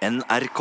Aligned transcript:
NRK. 0.00 0.60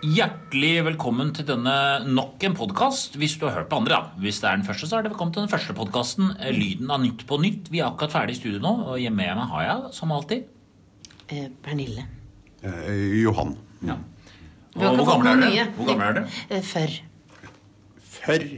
Hjertelig 0.00 0.78
velkommen 0.86 1.28
til 1.36 1.44
denne 1.44 1.74
nok 2.08 2.40
en 2.48 2.54
podkast. 2.56 3.18
Hvis 3.20 3.34
du 3.36 3.42
har 3.44 3.58
hørt 3.58 3.68
på 3.68 3.76
andre, 3.82 3.98
da. 3.98 4.20
Hvis 4.22 4.38
det 4.40 4.48
er 4.48 4.56
den 4.56 4.64
første, 4.64 4.88
så 4.88 4.96
er 4.96 5.04
det 5.04 5.10
velkommen 5.12 5.34
til 5.36 5.44
den 5.44 5.52
første 5.52 5.74
podkasten. 5.76 6.30
Lyden 6.56 6.88
av 6.94 7.02
Nytt 7.04 7.26
på 7.28 7.36
nytt. 7.42 7.68
Vi 7.68 7.82
er 7.82 7.90
akkurat 7.90 8.14
ferdig 8.14 8.38
i 8.38 8.40
studio 8.40 8.62
nå, 8.64 8.72
og 8.94 8.96
hjemme 9.02 9.20
med 9.20 9.36
meg 9.42 9.52
har 9.52 9.66
jeg, 9.66 9.92
som 9.98 10.14
alltid 10.16 10.48
Eh, 11.30 11.44
Pernille. 11.62 12.02
Eh, 12.64 13.20
Johan. 13.22 13.52
ja. 13.86 13.94
Og 14.74 14.96
Hvor 14.96 15.06
gammel 15.22 15.44
er 15.44 15.68
du? 15.68 15.70
Hvor 15.76 15.86
gammel 15.92 16.16
er? 16.24 16.24
Eh, 16.50 16.60
Før. 16.62 16.96
Før. 18.02 18.48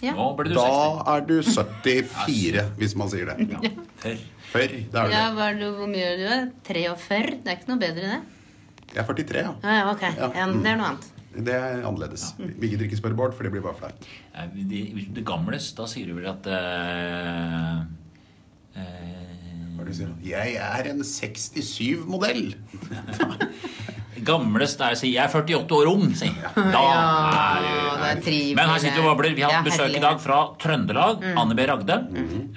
Ja. 0.00 0.14
Nå 0.14 0.30
ble 0.38 0.48
du 0.48 0.54
Da 0.54 0.62
60. 0.62 1.02
er 1.12 1.20
du 1.26 1.42
74, 1.42 2.64
hvis 2.78 2.94
man 2.96 3.10
sier 3.10 3.26
det. 3.34 3.50
Ja. 3.50 3.58
Før. 3.98 4.16
Før. 4.54 4.68
Da 4.92 5.02
er 5.04 5.10
Ja, 5.10 5.28
du 5.28 5.36
hva 5.36 5.50
er 5.50 5.58
du, 5.58 5.66
hvor 5.76 5.86
mye 5.90 6.06
er 6.06 6.16
du? 6.16 6.24
er? 6.24 6.50
43? 6.64 7.42
Det 7.44 7.46
er 7.52 7.56
ikke 7.58 7.68
noe 7.74 7.78
bedre, 7.82 8.14
det. 8.14 8.37
Jeg 8.98 9.04
er 9.04 9.08
43, 9.14 9.44
ja. 9.46 9.52
Ah, 9.62 9.76
ja, 9.78 9.84
ok. 9.92 10.02
Ja. 10.10 10.28
Ja, 10.34 10.46
det 10.50 10.72
er 10.72 10.76
noe 10.80 10.88
annet. 10.90 11.06
Det 11.38 11.54
er 11.54 11.84
annerledes. 11.86 12.22
Vi 12.40 12.70
gidder 12.72 12.88
ikke 12.88 12.98
spørre 12.98 13.14
Bård, 13.14 13.34
for 13.38 13.46
det 13.46 13.52
blir 13.54 13.62
bare 13.62 13.78
flaut. 13.78 14.06
Det, 14.56 14.64
de- 14.72 14.88
Hvis 14.96 15.06
du 15.14 15.20
er 15.22 15.26
gamles, 15.28 15.68
da 15.78 15.86
sier 15.86 16.08
du 16.10 16.16
vel 16.18 16.26
at 16.32 16.48
uh, 16.50 17.84
uh, 18.74 18.82
Hva 19.76 19.84
er 19.84 19.86
det 19.86 19.92
du 19.92 19.98
sier? 20.00 20.10
Jeg 20.26 20.56
er 20.58 20.90
en 20.90 21.04
67-modell. 21.06 22.56
Gamles 24.28 24.72
der 24.80 24.96
sier 24.98 25.12
jeg 25.14 25.22
er 25.28 25.30
48 25.30 25.76
år 25.78 25.88
ung, 25.92 26.08
sier. 26.18 26.34
Da 26.56 26.80
Ja, 26.82 27.02
er 27.38 27.60
det 28.02 28.08
er 28.10 28.22
du. 28.24 28.56
Men 28.58 28.72
her 28.72 28.80
sitter 28.82 28.98
vi 28.98 29.06
og 29.06 29.12
babler. 29.12 29.36
Vi 29.38 29.44
har 29.46 29.52
Ja, 29.54 29.60
hatt 29.60 29.68
besøk 29.70 29.94
i 29.94 30.02
dag 30.02 30.18
fra 30.24 30.38
Trøndelag. 30.58 31.22
Mm. 31.22 31.38
Anne 31.44 31.54
B. 31.54 31.66
Ragde. 31.70 31.98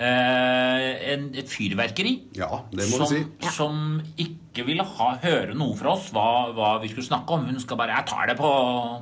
Eh, 0.10 0.88
en, 1.14 1.28
et 1.38 1.52
fyrverkeri. 1.54 2.16
Ja, 2.40 2.50
det 2.74 2.88
må 2.90 2.98
som, 2.98 3.06
du 3.06 3.14
si. 3.14 3.52
som 3.54 3.76
ikke 4.18 4.41
ville 4.68 4.84
ha, 4.84 5.10
høre 5.24 5.54
noe 5.56 5.76
fra 5.80 5.94
oss 5.94 6.10
hva, 6.12 6.52
hva 6.56 6.72
vi 6.82 6.90
skulle 6.92 7.08
snakke 7.08 7.38
om. 7.38 7.46
Hun 7.48 7.60
skal 7.64 7.80
bare 7.80 7.96
'Jeg 7.96 8.08
tar 8.12 8.26
det 8.28 8.38
på 8.38 8.50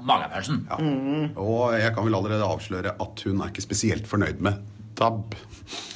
magefølelsen'. 0.05 0.59
Ja. 0.70 0.77
Og 1.41 1.73
jeg 1.73 1.94
kan 1.95 2.06
vel 2.06 2.16
allerede 2.16 2.45
avsløre 2.45 2.94
at 3.02 3.23
hun 3.25 3.41
er 3.41 3.50
ikke 3.50 3.66
spesielt 3.66 4.06
fornøyd 4.08 4.39
med 4.45 4.61
DAB. 5.00 5.33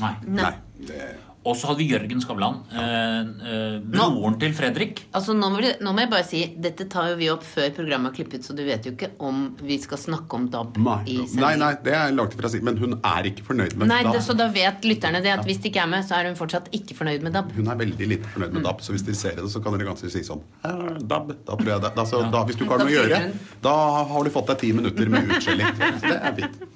Nei. 0.02 0.16
Nei. 0.26 0.54
Det, 0.88 1.06
Og 1.44 1.58
så 1.60 1.68
hadde 1.68 1.82
vi 1.84 1.90
Jørgen 1.92 2.22
Skavlan. 2.24 2.62
Eh, 2.72 3.18
eh, 3.52 3.74
broren 3.84 4.38
til 4.40 4.54
Fredrik. 4.56 5.02
Altså, 5.12 5.34
nå 5.36 5.50
må, 5.52 5.60
vi, 5.60 5.74
nå 5.84 5.92
må 5.92 6.04
jeg 6.06 6.12
bare 6.14 6.24
si 6.28 6.44
Dette 6.64 6.86
tar 6.92 7.10
jo 7.12 7.18
vi 7.20 7.28
opp 7.34 7.44
før 7.44 7.74
programmet 7.76 8.14
er 8.14 8.16
klippet, 8.22 8.46
så 8.48 8.56
du 8.56 8.62
vet 8.64 8.88
jo 8.88 8.94
ikke 8.94 9.10
om 9.28 9.42
vi 9.60 9.76
skal 9.84 10.00
snakke 10.00 10.40
om 10.40 10.46
DAB 10.54 10.80
nei, 10.80 10.96
i 11.12 11.18
nei, 11.42 11.54
nei, 11.60 11.74
det 11.84 11.96
er 11.98 12.16
langt 12.16 12.38
ifra 12.38 12.48
å 12.48 12.54
si. 12.54 12.62
Men 12.64 12.80
hun 12.80 12.96
er 13.00 13.28
ikke 13.28 13.44
fornøyd 13.50 13.76
med 13.76 13.92
Nei, 13.92 14.00
DAB. 14.08 14.16
det, 14.16 14.24
så 14.24 14.38
da 14.40 14.48
vet 14.56 14.88
lytterne 14.88 15.24
det 15.26 15.34
at 15.36 15.44
hvis 15.48 15.60
de 15.66 15.72
ikke 15.72 15.84
er 15.84 15.92
med, 15.92 16.08
så 16.08 16.20
er 16.20 16.32
hun 16.32 16.40
fortsatt 16.40 16.72
ikke 16.80 16.96
fornøyd 17.02 17.28
med 17.28 17.36
DAB. 17.36 17.52
Hun 17.60 17.72
er 17.76 17.82
veldig 17.84 18.10
lite 18.14 18.34
fornøyd 18.38 18.56
med 18.56 18.68
DAB, 18.70 18.84
så 18.86 18.96
hvis 18.96 19.06
de 19.10 19.18
ser 19.20 19.36
det, 19.42 19.50
så 19.52 19.64
kan 19.64 19.76
dere 19.76 19.90
ganske 19.92 20.14
si 20.16 20.24
sånn 20.24 20.44
DAB, 20.64 21.36
da 21.44 21.60
tror 21.60 21.74
jeg 21.76 21.84
det. 21.90 21.94
Da, 22.00 22.08
så, 22.08 22.24
da, 22.32 22.46
hvis 22.48 22.60
du 22.60 22.64
ikke 22.64 22.78
har 22.78 22.86
noe 22.86 22.94
å 22.94 22.98
gjøre, 23.02 23.22
da 23.68 23.78
har 24.14 24.24
du 24.24 24.32
fått 24.40 24.54
deg 24.54 24.64
ti 24.64 24.72
minutter 24.80 25.12
med 25.12 25.28
utskjelling. 25.36 25.80
Det 26.08 26.18
er 26.20 26.36
fint. 26.40 26.68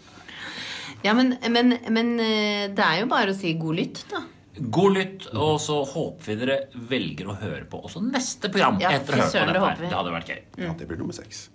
Ja, 1.05 1.13
men, 1.13 1.35
men, 1.53 1.77
men 1.93 2.17
eh, 2.19 2.65
det 2.73 2.83
er 2.83 3.03
jo 3.03 3.11
bare 3.11 3.31
å 3.31 3.37
si 3.37 3.53
god 3.59 3.77
lytt, 3.79 4.01
da. 4.11 4.23
God 4.59 4.97
lytt, 4.97 5.27
og 5.33 5.59
så 5.61 5.81
håper 5.85 6.31
vi 6.31 6.37
dere 6.41 6.57
velger 6.89 7.29
å 7.29 7.37
høre 7.37 7.65
på 7.69 7.81
også 7.85 8.01
neste 8.05 8.49
program. 8.53 8.79
Ja, 8.81 8.95
etter 8.97 9.17
å 9.17 9.21
høre 9.21 9.27
ha 9.27 9.29
hørt 9.29 9.37
på 9.37 9.53
dette 9.53 9.67
her. 9.67 9.83
Det 9.85 9.99
hadde 9.99 10.15
vært 10.15 10.33
gøy. 10.33 10.41
Ja, 10.65 10.73
det 10.79 10.89
blir 10.89 11.01
nummer 11.03 11.17
seks. 11.17 11.47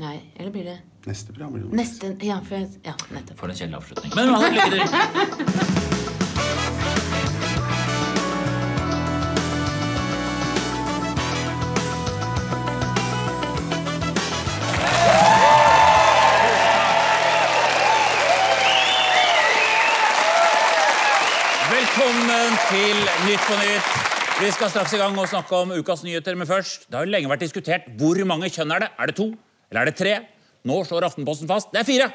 Nei, 0.00 0.16
eller 0.36 0.54
blir 0.54 0.64
det 0.70 0.78
Neste 1.06 1.32
program 1.32 1.54
blir 1.54 1.64
nummer 1.64 1.84
seks. 1.84 2.24
Ja, 2.26 2.40
for, 2.44 2.66
ja 2.84 2.96
nettopp. 3.14 3.38
For 3.40 3.52
en 3.52 3.62
kjedelig 3.62 3.80
avslutning. 3.80 4.12
Men 4.18 4.36
lykke 4.36 4.68
til. 4.76 5.96
på 23.50 23.56
Nytt. 23.58 23.86
Vi 24.40 24.48
skal 24.54 24.70
straks 24.70 24.92
i 24.94 24.98
gang 25.00 25.16
og 25.18 25.26
snakke 25.28 25.58
om 25.58 25.72
ukas 25.74 26.04
nyheter, 26.06 26.36
men 26.38 26.46
først 26.46 26.86
Det 26.86 26.96
har 26.96 27.06
jo 27.06 27.10
lenge 27.10 27.30
vært 27.30 27.42
diskutert 27.42 27.88
hvor 27.98 28.18
mange 28.24 28.48
kjønn 28.48 28.70
er 28.76 28.84
det. 28.84 28.88
Er 28.94 29.10
det 29.10 29.16
to, 29.18 29.26
eller 29.70 29.80
er 29.80 29.90
det 29.90 29.96
tre? 29.98 30.12
Nå 30.64 30.76
slår 30.86 31.08
Aftenposten 31.08 31.50
fast 31.50 31.72
det 31.74 31.80
er 31.82 31.88
fire. 31.88 32.06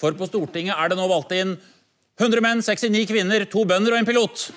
For 0.00 0.16
på 0.16 0.28
Stortinget 0.30 0.78
er 0.78 0.88
det 0.88 0.96
nå 0.96 1.04
valgt 1.10 1.34
inn 1.36 1.58
100 2.18 2.42
menn, 2.42 2.62
69 2.64 3.04
kvinner, 3.10 3.44
to 3.52 3.66
bønder 3.68 3.94
og 3.94 4.00
en 4.00 4.08
pilot. 4.08 4.48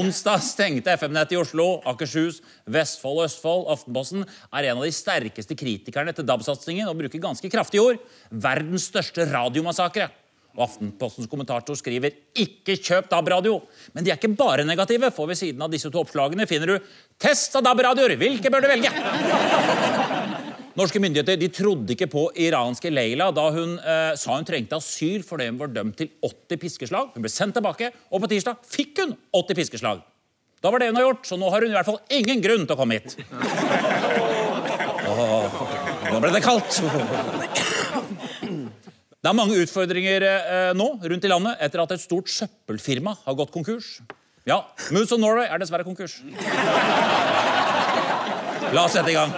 Onsdag 0.00 0.44
stengte 0.44 0.92
FM-nettet 0.94 1.34
i 1.34 1.40
Oslo, 1.40 1.80
Akershus, 1.88 2.42
Vestfold 2.70 3.22
og 3.22 3.26
Østfold. 3.30 3.66
Aftenposten 3.74 4.26
er 4.28 4.68
en 4.68 4.78
av 4.78 4.86
de 4.86 4.94
sterkeste 4.94 5.56
kritikerne 5.58 6.14
til 6.14 6.28
DAB-satsingen 6.28 6.90
og 6.90 7.00
bruker 7.00 7.22
ganske 7.22 7.50
kraftige 7.50 7.86
ord. 7.86 8.02
Verdens 8.30 8.90
største 8.92 9.26
radiomassakre. 9.32 10.12
Og 10.56 10.64
Aftenpostens 10.66 11.28
kommentator 11.30 11.76
skriver 11.78 12.10
'ikke 12.34 12.76
kjøp 12.76 13.08
DAB-radio'. 13.10 13.62
Men 13.94 14.04
de 14.04 14.10
er 14.10 14.16
ikke 14.16 14.36
bare 14.36 14.64
negative, 14.64 15.10
for 15.12 15.26
ved 15.26 15.36
siden 15.36 15.62
av 15.62 15.70
disse 15.70 15.90
to 15.90 16.00
oppslagene 16.02 16.46
finner 16.46 16.66
du 16.66 16.78
'test 17.18 17.54
av 17.56 17.62
DAB-radioer'. 17.62 18.16
Hvilke 18.18 18.50
bør 18.50 18.62
du 18.62 18.68
velge? 18.68 18.90
Norske 20.76 21.00
myndigheter 21.02 21.36
de 21.36 21.48
trodde 21.48 21.92
ikke 21.92 22.06
på 22.10 22.30
iranske 22.38 22.90
Leila 22.90 23.30
da 23.34 23.50
hun 23.50 23.78
eh, 23.78 24.14
sa 24.16 24.36
hun 24.36 24.44
trengte 24.44 24.78
asyl 24.78 25.22
fordi 25.26 25.48
hun 25.50 25.58
var 25.58 25.72
dømt 25.74 25.96
til 25.98 26.08
80 26.22 26.56
piskeslag. 26.62 27.10
Hun 27.14 27.22
ble 27.22 27.32
sendt 27.32 27.54
tilbake, 27.58 27.90
og 28.10 28.22
på 28.22 28.30
tirsdag 28.30 28.56
fikk 28.64 29.02
hun 29.02 29.16
80 29.34 29.58
piskeslag. 29.58 30.02
Da 30.62 30.70
var 30.70 30.78
det 30.78 30.90
hun 30.90 30.96
har 30.96 31.08
gjort, 31.08 31.26
så 31.26 31.36
nå 31.40 31.50
har 31.50 31.64
hun 31.64 31.72
i 31.72 31.76
hvert 31.76 31.88
fall 31.88 32.00
ingen 32.12 32.40
grunn 32.44 32.66
til 32.66 32.76
å 32.76 32.80
komme 32.80 32.98
hit. 32.98 33.16
Åh, 35.10 35.60
nå 36.12 36.20
ble 36.20 36.32
det 36.36 36.42
kaldt. 36.44 36.82
Det 39.20 39.28
er 39.28 39.36
mange 39.36 39.52
utfordringer 39.60 40.24
eh, 40.24 40.70
nå 40.72 40.86
rundt 40.96 41.24
i 41.26 41.28
landet 41.28 41.60
etter 41.60 41.82
at 41.82 41.90
et 41.92 42.00
stort 42.00 42.30
søppelfirma 42.32 43.12
har 43.26 43.34
gått 43.36 43.50
konkurs. 43.52 43.98
Ja, 44.48 44.62
Moods 44.96 45.12
of 45.12 45.20
Norway 45.20 45.44
er 45.44 45.60
dessverre 45.60 45.84
konkurs. 45.84 46.14
La 48.72 48.86
oss 48.86 48.96
sette 48.96 49.12
i 49.12 49.18
gang. 49.18 49.34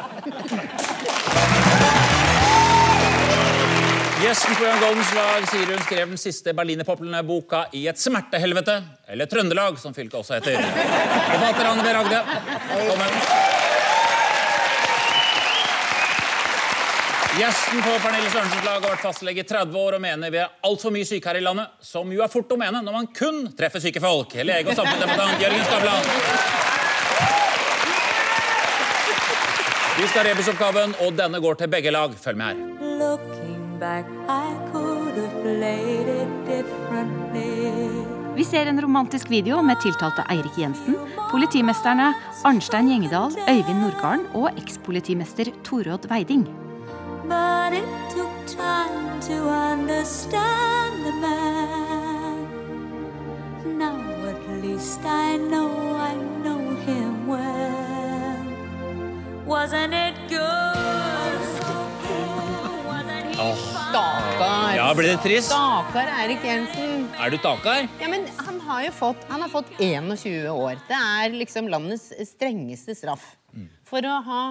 Gjesten 4.22 4.54
på 4.54 4.68
Jan 4.68 4.78
Goldens 4.84 5.10
lag 5.18 5.48
sier 5.50 5.72
hun 5.74 5.82
skrev 5.82 6.12
den 6.14 6.20
siste 6.20 6.54
berlinerpoplene-boka 6.54 7.64
i 7.74 7.88
et 7.90 7.98
smertehelvete, 7.98 8.78
eller 9.10 9.26
Trøndelag, 9.26 9.82
som 9.82 9.96
fylket 9.96 10.20
også 10.20 10.38
heter. 10.38 10.62
Forfatter 10.62 11.72
Anne 11.72 11.82
B. 11.82 11.96
Ragde. 11.98 12.22
Velkommen. 12.70 13.51
Gjesten 17.32 17.78
på 17.82 17.92
Pernille 18.04 18.28
Sørensens 18.28 18.64
lag 18.66 18.82
har 18.82 18.90
vært 18.92 19.04
fastlege 19.06 19.40
i 19.40 19.46
30 19.48 19.78
år 19.80 19.94
og 19.96 20.02
mener 20.04 20.32
vi 20.34 20.40
er 20.42 20.50
altfor 20.68 20.92
mye 20.92 21.06
syke 21.08 21.30
her 21.30 21.38
i 21.40 21.44
landet, 21.44 21.70
som 21.80 22.10
jo 22.12 22.20
er 22.20 22.28
fort 22.28 22.50
å 22.52 22.58
mene 22.60 22.82
når 22.84 22.92
man 22.92 23.06
kun 23.08 23.46
treffer 23.56 23.80
syke 23.80 24.02
folk. 24.04 24.34
Lege 24.36 24.68
og 24.68 24.76
samfunnsdebattant 24.76 25.40
Jørgen 25.40 25.64
Skavlan. 25.64 26.10
Vi 29.96 30.08
skal 30.10 30.20
ha 30.20 30.26
rebusoppgaven, 30.28 30.92
og 31.06 31.16
denne 31.16 31.40
går 31.40 31.56
til 31.62 31.72
begge 31.72 31.92
lag. 31.94 32.12
Følg 32.20 32.36
med 32.36 32.52
her. 32.52 32.60
Looking 33.00 33.78
back, 33.80 34.08
I 34.28 34.52
could 34.68 35.16
have 35.16 35.40
played 35.40 36.12
it 36.12 36.34
differently. 36.48 37.88
Vi 38.36 38.44
ser 38.48 38.68
en 38.68 38.80
romantisk 38.80 39.32
video 39.32 39.62
med 39.64 39.80
tiltalte 39.80 40.24
Eirik 40.32 40.56
Jensen, 40.60 40.96
politimesterne 41.30 42.10
Arnstein 42.48 42.92
Gjengedal, 42.92 43.32
Øyvind 43.48 43.80
Nordgarden 43.84 44.28
og 44.36 44.52
ekspolitimester 44.60 45.52
Torodd 45.64 46.08
Veiding. 46.12 46.44
But 47.32 47.72
it 47.80 47.88
took 48.14 48.34
time 48.46 49.20
to 49.28 49.36
understand 49.48 50.94
the 51.06 51.14
man. 51.24 52.44
Now 53.78 53.96
at 54.32 54.42
least 54.62 55.00
I 55.04 55.38
know 55.38 55.70
I 55.96 56.12
know 56.42 56.62
him 56.86 57.26
well. 57.26 58.36
Wasn't 59.46 59.94
it 59.94 60.16
good? 60.28 61.40
Wasn't 62.90 63.26
he 63.28 63.36
fun? 63.36 63.88
Stakkar. 63.92 64.76
Ja, 64.76 64.94
blir 64.94 65.08
det 65.08 65.22
trist? 65.24 65.48
Stakkar 65.48 66.06
Eirik 66.20 66.44
Jensen. 66.44 67.08
Er 67.20 67.30
du 67.30 67.38
takar? 67.38 67.88
Ja, 68.00 68.08
men 68.12 68.28
han 68.44 68.60
har 68.60 68.84
jo 68.88 68.92
fått, 68.98 69.24
han 69.28 69.40
har 69.40 69.48
fått 69.48 69.72
21 69.78 70.50
år. 70.52 70.76
Det 70.88 70.98
er 70.98 71.38
liksom 71.40 71.68
landets 71.72 72.12
strengeste 72.34 72.94
straff. 72.98 73.24
For 73.88 74.04
å 74.04 74.20
ha 74.28 74.42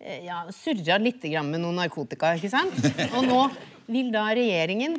ja, 0.00 0.42
surra 0.52 0.98
litt 1.00 1.24
med 1.24 1.60
noe 1.62 1.74
narkotika, 1.76 2.34
ikke 2.36 2.52
sant? 2.52 2.76
Og 3.16 3.24
nå 3.26 3.40
vil 3.88 4.10
da 4.14 4.28
regjeringen 4.36 4.98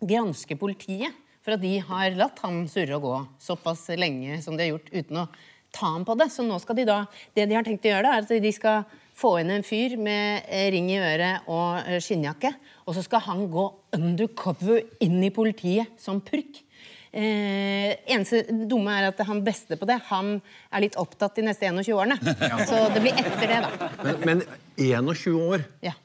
granske 0.00 0.56
politiet 0.56 1.16
for 1.40 1.56
at 1.56 1.62
de 1.62 1.78
har 1.84 2.16
latt 2.18 2.40
han 2.44 2.66
surre 2.68 2.98
og 2.98 3.06
gå 3.06 3.16
såpass 3.42 3.88
lenge 3.98 4.40
som 4.44 4.56
de 4.56 4.66
har 4.66 4.74
gjort 4.74 4.92
uten 4.92 5.22
å 5.22 5.28
ta 5.74 5.92
ham 5.94 6.04
på 6.04 6.16
det. 6.20 6.28
Så 6.32 6.44
nå 6.46 6.58
skal 6.62 6.80
de 6.80 6.88
da, 6.88 7.02
det 7.36 7.46
de 7.48 7.56
har 7.56 7.66
tenkt 7.66 7.86
å 7.86 7.92
gjøre, 7.92 8.06
da, 8.06 8.16
er 8.18 8.26
at 8.26 8.44
de 8.44 8.52
skal 8.54 8.84
få 9.20 9.34
inn 9.42 9.52
en 9.52 9.66
fyr 9.66 9.96
med 10.00 10.46
eh, 10.48 10.68
ring 10.72 10.88
i 10.92 11.00
øret 11.00 11.48
og 11.50 11.80
eh, 11.84 12.00
skinnjakke, 12.02 12.52
og 12.86 12.96
så 12.96 13.04
skal 13.04 13.24
han 13.26 13.44
gå 13.52 13.66
undercover 13.96 14.84
inn 15.04 15.18
i 15.24 15.32
politiet 15.34 15.92
som 16.00 16.22
purk. 16.24 16.62
Eh, 17.10 17.96
eneste 18.06 18.44
dumme 18.70 18.92
er 18.94 19.08
at 19.08 19.22
han 19.26 19.40
beste 19.42 19.74
på 19.78 19.86
det, 19.88 19.96
han 20.10 20.36
er 20.70 20.84
litt 20.84 20.98
opptatt 21.00 21.34
de 21.40 21.42
neste 21.48 21.66
21 21.66 21.90
årene. 21.96 22.18
Så 22.70 22.84
det 22.94 23.02
blir 23.02 23.18
etter 23.18 23.50
det, 23.50 23.60
da. 23.66 23.88
Men, 24.04 24.20
men 24.28 24.44
21 24.78 25.40
år 25.40 25.66
Ja. 25.86 25.96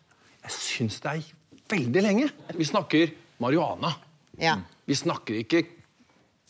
Jeg 0.46 0.54
syns 0.54 1.00
det 1.02 1.12
er 1.12 1.30
veldig 1.74 2.02
lenge. 2.06 2.30
Vi 2.54 2.66
snakker 2.70 3.14
marihuana. 3.42 3.96
ja. 4.42 4.60
Vi 4.86 4.94
snakker 4.94 5.40
ikke 5.40 5.64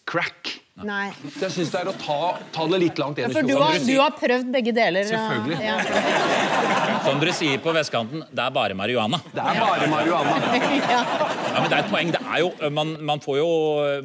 crack. 0.03 0.49
Nei. 0.83 1.13
Så 1.37 1.45
jeg 1.45 1.53
syns 1.53 1.69
det 1.71 1.79
er 1.85 1.87
å 1.87 1.93
ta, 1.95 2.15
ta 2.51 2.65
det 2.67 2.77
litt 2.81 2.97
langt. 2.99 3.19
Ja, 3.21 3.29
for 3.31 3.47
du 3.47 3.53
har, 3.55 3.77
du 3.79 3.93
har 3.95 4.11
prøvd 4.19 4.49
begge 4.51 4.73
deler. 4.75 5.05
Selvfølgelig. 5.07 5.59
Ja. 5.63 5.77
Som 7.05 7.21
dere 7.21 7.35
sier 7.37 7.61
på 7.63 7.71
vestkanten, 7.77 8.25
det 8.27 8.43
er 8.43 8.51
bare 8.51 8.75
marihuana. 8.75 9.21
Det 9.31 9.39
er 9.39 9.59
bare 9.61 9.87
marihuana. 9.87 10.33
ja. 10.95 10.97
Ja, 10.99 11.61
men 11.61 11.69
det 11.71 11.77
er 11.77 11.83
et 11.85 11.91
poeng. 11.93 12.09
Det 12.11 12.19
er 12.19 12.41
jo, 12.43 12.49
man, 12.75 12.91
man, 13.07 13.21
får 13.23 13.37
jo, 13.39 13.47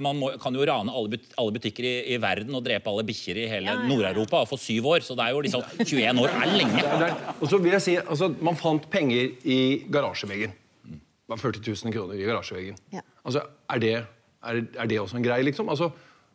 man 0.07 0.21
må, 0.21 0.29
kan 0.39 0.55
jo 0.55 0.67
rane 0.71 0.95
alle, 0.95 1.11
but, 1.17 1.25
alle 1.43 1.57
butikker 1.57 1.89
i, 1.91 1.93
i 2.15 2.19
verden 2.23 2.55
og 2.55 2.63
drepe 2.69 2.93
alle 2.93 3.03
bikkjer 3.09 3.41
i 3.43 3.49
hele 3.51 3.67
Ja, 3.67 3.75
ja, 3.75 3.81
ja. 3.83 3.89
Nord-Europa 3.91 4.45
og 4.45 4.51
få 4.53 4.59
syv 4.63 4.87
år. 4.93 5.03
Så 5.09 5.17
det 5.19 5.27
er 5.27 5.35
jo 5.35 5.41
liksom 5.49 5.65
21 5.83 6.23
år 6.23 6.37
er 6.37 6.53
lenge. 6.55 6.85
Det 6.85 7.09
er- 7.09 7.33
Og 7.41 7.51
så 7.51 7.59
vil 7.65 7.75
jeg 7.75 7.83
si, 7.89 7.97
altså, 8.05 8.29
Man 8.39 8.61
fant 8.61 8.87
penger 8.93 9.35
i 9.43 9.59
garasjeveggen. 9.91 10.55
Det 10.87 11.35
var 11.35 11.43
40 11.43 11.67
000 11.67 11.97
kroner 11.99 12.15
i 12.15 12.31
garasjeveggen. 12.31 12.79
Ja. 12.95 13.03
Altså, 13.27 13.43
er 13.75 13.83
det, 13.83 13.93
er, 13.99 14.63
er 14.79 14.87
det 14.95 15.01
også 15.03 15.19
en 15.19 15.27
greie, 15.27 15.43
liksom? 15.51 15.67
Altså, 15.75 15.91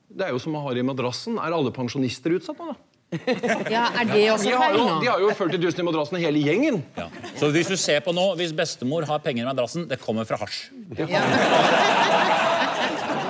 det 0.09 0.27
er 0.27 0.35
jo 0.35 0.41
som 0.41 0.53
man 0.55 0.65
har 0.65 0.77
i 0.77 0.83
madrassen. 0.85 1.39
Er 1.41 1.55
alle 1.55 1.71
pensjonister 1.75 2.35
utsatt 2.37 2.59
nå, 2.61 2.73
da? 2.73 2.77
ja, 3.71 3.85
er 4.01 4.07
det 4.09 4.23
også 4.33 4.49
De 4.49 4.55
har, 4.57 4.73
jo, 4.75 4.85
de 4.99 5.07
har 5.07 5.21
jo 5.21 5.29
40 5.37 5.61
000 5.61 5.83
i 5.83 5.85
madrassen, 5.87 6.17
hele 6.19 6.41
gjengen. 6.41 6.81
Ja. 6.97 7.07
Så 7.37 7.51
hvis 7.53 7.69
du 7.71 7.77
ser 7.79 8.01
på 8.03 8.13
nå, 8.15 8.25
hvis 8.39 8.53
bestemor 8.55 9.05
har 9.07 9.21
penger 9.23 9.45
i 9.45 9.47
madrassen, 9.47 9.85
det 9.89 10.01
kommer 10.01 10.27
fra 10.27 10.39
hasj. 10.41 10.65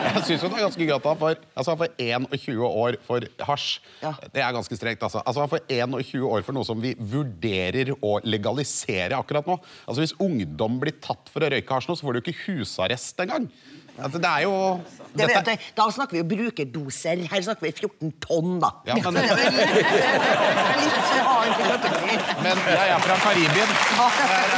Jeg 0.05 0.21
syns 0.21 0.43
det 0.43 0.47
er 0.47 0.63
ganske 0.63 0.85
gøy 0.85 0.93
at 0.95 1.05
han 1.09 1.17
får, 1.19 1.39
altså 1.57 1.73
han 1.73 1.79
får 1.79 1.91
21 2.37 2.61
år 2.65 2.97
for 3.03 3.25
hasj. 3.49 3.65
Det 4.33 4.41
er 4.41 4.53
ganske 4.55 4.77
strengt. 4.77 5.03
Altså. 5.03 5.21
altså 5.25 5.43
Han 5.43 5.51
får 5.51 5.65
21 5.67 6.27
år 6.29 6.45
for 6.45 6.55
noe 6.55 6.67
som 6.67 6.79
vi 6.81 6.93
vurderer 6.99 7.91
å 7.99 8.19
legalisere 8.23 9.17
akkurat 9.17 9.49
nå. 9.49 9.57
Altså 9.85 10.03
Hvis 10.03 10.15
ungdom 10.21 10.79
blir 10.81 10.95
tatt 11.03 11.31
for 11.33 11.43
å 11.43 11.49
røyke 11.51 11.77
hasj 11.77 11.89
nå, 11.89 11.97
så 11.97 12.07
får 12.07 12.17
du 12.17 12.21
ikke 12.21 12.37
husarrest 12.45 13.19
engang. 13.25 13.49
Altså, 13.97 14.17
det 14.19 14.25
er 14.29 14.41
jo 14.43 14.79
Det 15.15 15.27
dette- 15.29 15.51
vet. 15.51 15.59
Da 15.77 15.83
snakker 15.91 16.11
vi 16.11 16.17
jo 16.19 16.27
brukerdoser. 16.35 17.21
Her 17.31 17.41
snakker 17.41 17.61
vi 17.63 17.71
14 17.71 18.11
tonn, 18.21 18.59
da. 18.59 18.69
Ja, 18.87 18.93
men-. 18.95 19.13
Men 22.43 22.57
jeg 22.75 22.89
er 22.89 22.99
fra 23.05 23.15
Karibien. 23.23 23.69
Der 23.95 24.07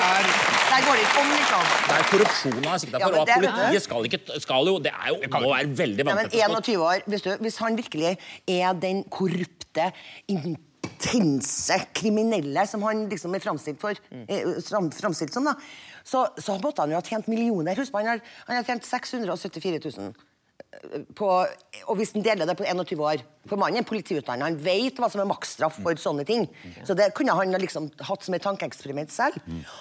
er 0.01 0.23
Der 0.67 0.79
går 0.85 0.93
det 0.97 1.03
ikke 1.07 1.19
om, 1.21 1.29
liksom. 1.37 1.63
Det 1.87 1.93
er 1.97 2.03
korrupsjon 2.11 2.57
han 2.65 2.73
er 2.73 2.77
sikta 2.83 2.97
Ja, 2.99 3.07
det- 3.07 3.35
politiet 3.37 3.81
skal 3.83 4.05
ikke 4.09 4.19
skal 4.41 4.63
jo, 4.67 4.75
Det 4.79 4.91
er 4.93 5.07
jo, 5.09 5.15
må 5.31 5.53
være 5.55 5.77
veldig 5.77 6.05
vanskelig. 6.05 6.41
men 6.47 6.55
21 6.57 6.81
år, 6.83 6.97
hvis, 7.07 7.21
du, 7.21 7.29
hvis 7.39 7.57
han 7.57 7.77
virkelig 7.77 8.17
er 8.47 8.73
den 8.73 9.03
korrupte, 9.09 9.91
intense 10.27 11.73
kriminelle 11.95 12.67
som 12.67 12.81
han 12.81 13.07
liksom 13.09 13.33
er 13.35 13.39
framstilt, 13.39 13.79
for, 13.79 13.89
eh, 14.29 14.43
fram, 14.69 14.91
framstilt 14.91 15.33
som, 15.33 15.45
da, 15.45 15.53
så, 16.07 16.23
så 16.39 16.55
måtte 16.63 16.83
han 16.83 16.93
jo 16.93 16.99
ha 16.99 17.03
tjent 17.03 17.27
millioner. 17.31 17.75
Husk 17.75 17.95
han 17.97 18.07
har, 18.13 18.23
han 18.47 18.59
har 18.59 18.67
tjent 18.67 18.87
674 18.87 19.81
000. 19.97 20.13
eh, 20.73 21.01
På, 21.15 21.27
og 21.87 21.95
hvis 21.97 22.11
den 22.13 22.23
deler 22.25 22.45
det 22.49 22.55
på 22.59 22.65
21 22.67 22.99
år 23.01 23.21
For 23.47 23.55
mannen 23.59 23.79
er 23.79 23.85
politiutdannet, 23.87 24.43
han 24.43 24.57
vet 24.59 24.97
hva 24.99 25.07
som 25.09 25.21
er 25.23 25.27
maksstraff 25.29 25.77
for 25.79 25.95
sånne 25.95 26.25
ting. 26.27 26.41
Så 26.83 26.91
det 26.99 27.05
kunne 27.15 27.31
han 27.37 27.53
liksom 27.63 27.85
hatt 28.03 28.25
som 28.25 28.35
et 28.35 28.43
tankeeksperiment 28.43 29.07
selv. 29.13 29.37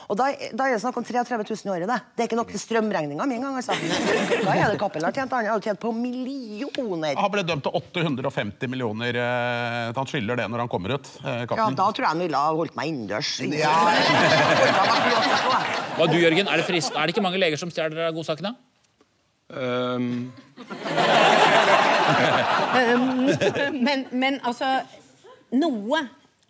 Og 0.06 0.15
da, 0.21 0.29
da 0.55 0.69
er 0.69 0.77
det 0.77 0.83
snakk 0.85 1.00
om 1.00 1.03
33 1.09 1.35
000 1.43 1.67
i 1.67 1.73
året. 1.75 1.88
Det 1.91 1.97
Det 2.15 2.23
er 2.23 2.29
ikke 2.31 2.38
nok 2.38 2.53
til 2.55 2.62
strømregninga 2.62 3.27
mi 3.27 3.35
engang. 3.41 3.56
Altså. 3.59 3.75
Da 3.75 4.55
er 4.55 4.71
det 4.71 4.79
Cappelen 4.79 5.09
har 5.09 5.17
tjent. 5.19 5.35
Han 5.35 5.49
har 5.50 5.65
tjent 5.67 5.83
på 5.83 5.91
millioner. 5.99 7.19
Han 7.19 7.32
ble 7.35 7.43
dømt 7.43 7.67
til 7.67 7.75
850 7.75 8.71
millioner. 8.71 9.19
eh, 9.19 9.93
Han 9.99 10.06
skylder 10.06 10.39
det 10.44 10.47
når 10.55 10.62
han 10.62 10.71
kommer 10.71 10.94
ut. 10.94 11.11
Kappen. 11.19 11.59
Ja, 11.59 11.67
da 11.75 11.91
tror 11.91 12.06
jeg 12.06 12.12
han 12.15 12.23
ville 12.23 12.39
ha 12.47 12.55
holdt 12.55 12.79
meg 12.79 12.93
innendørs. 12.94 13.35
Hva 15.97 16.06
du, 16.11 16.17
Jørgen, 16.21 16.47
er 16.47 16.61
det, 16.61 16.67
frist, 16.69 16.94
er 16.94 17.03
det 17.09 17.15
ikke 17.17 17.25
mange 17.25 17.41
leger 17.41 17.59
som 17.61 17.71
stjeler 17.73 18.12
godsakene? 18.15 18.55
Um, 19.48 20.32
Men, 23.87 24.06
men 24.10 24.40
altså 24.43 24.66
Noe 25.54 26.00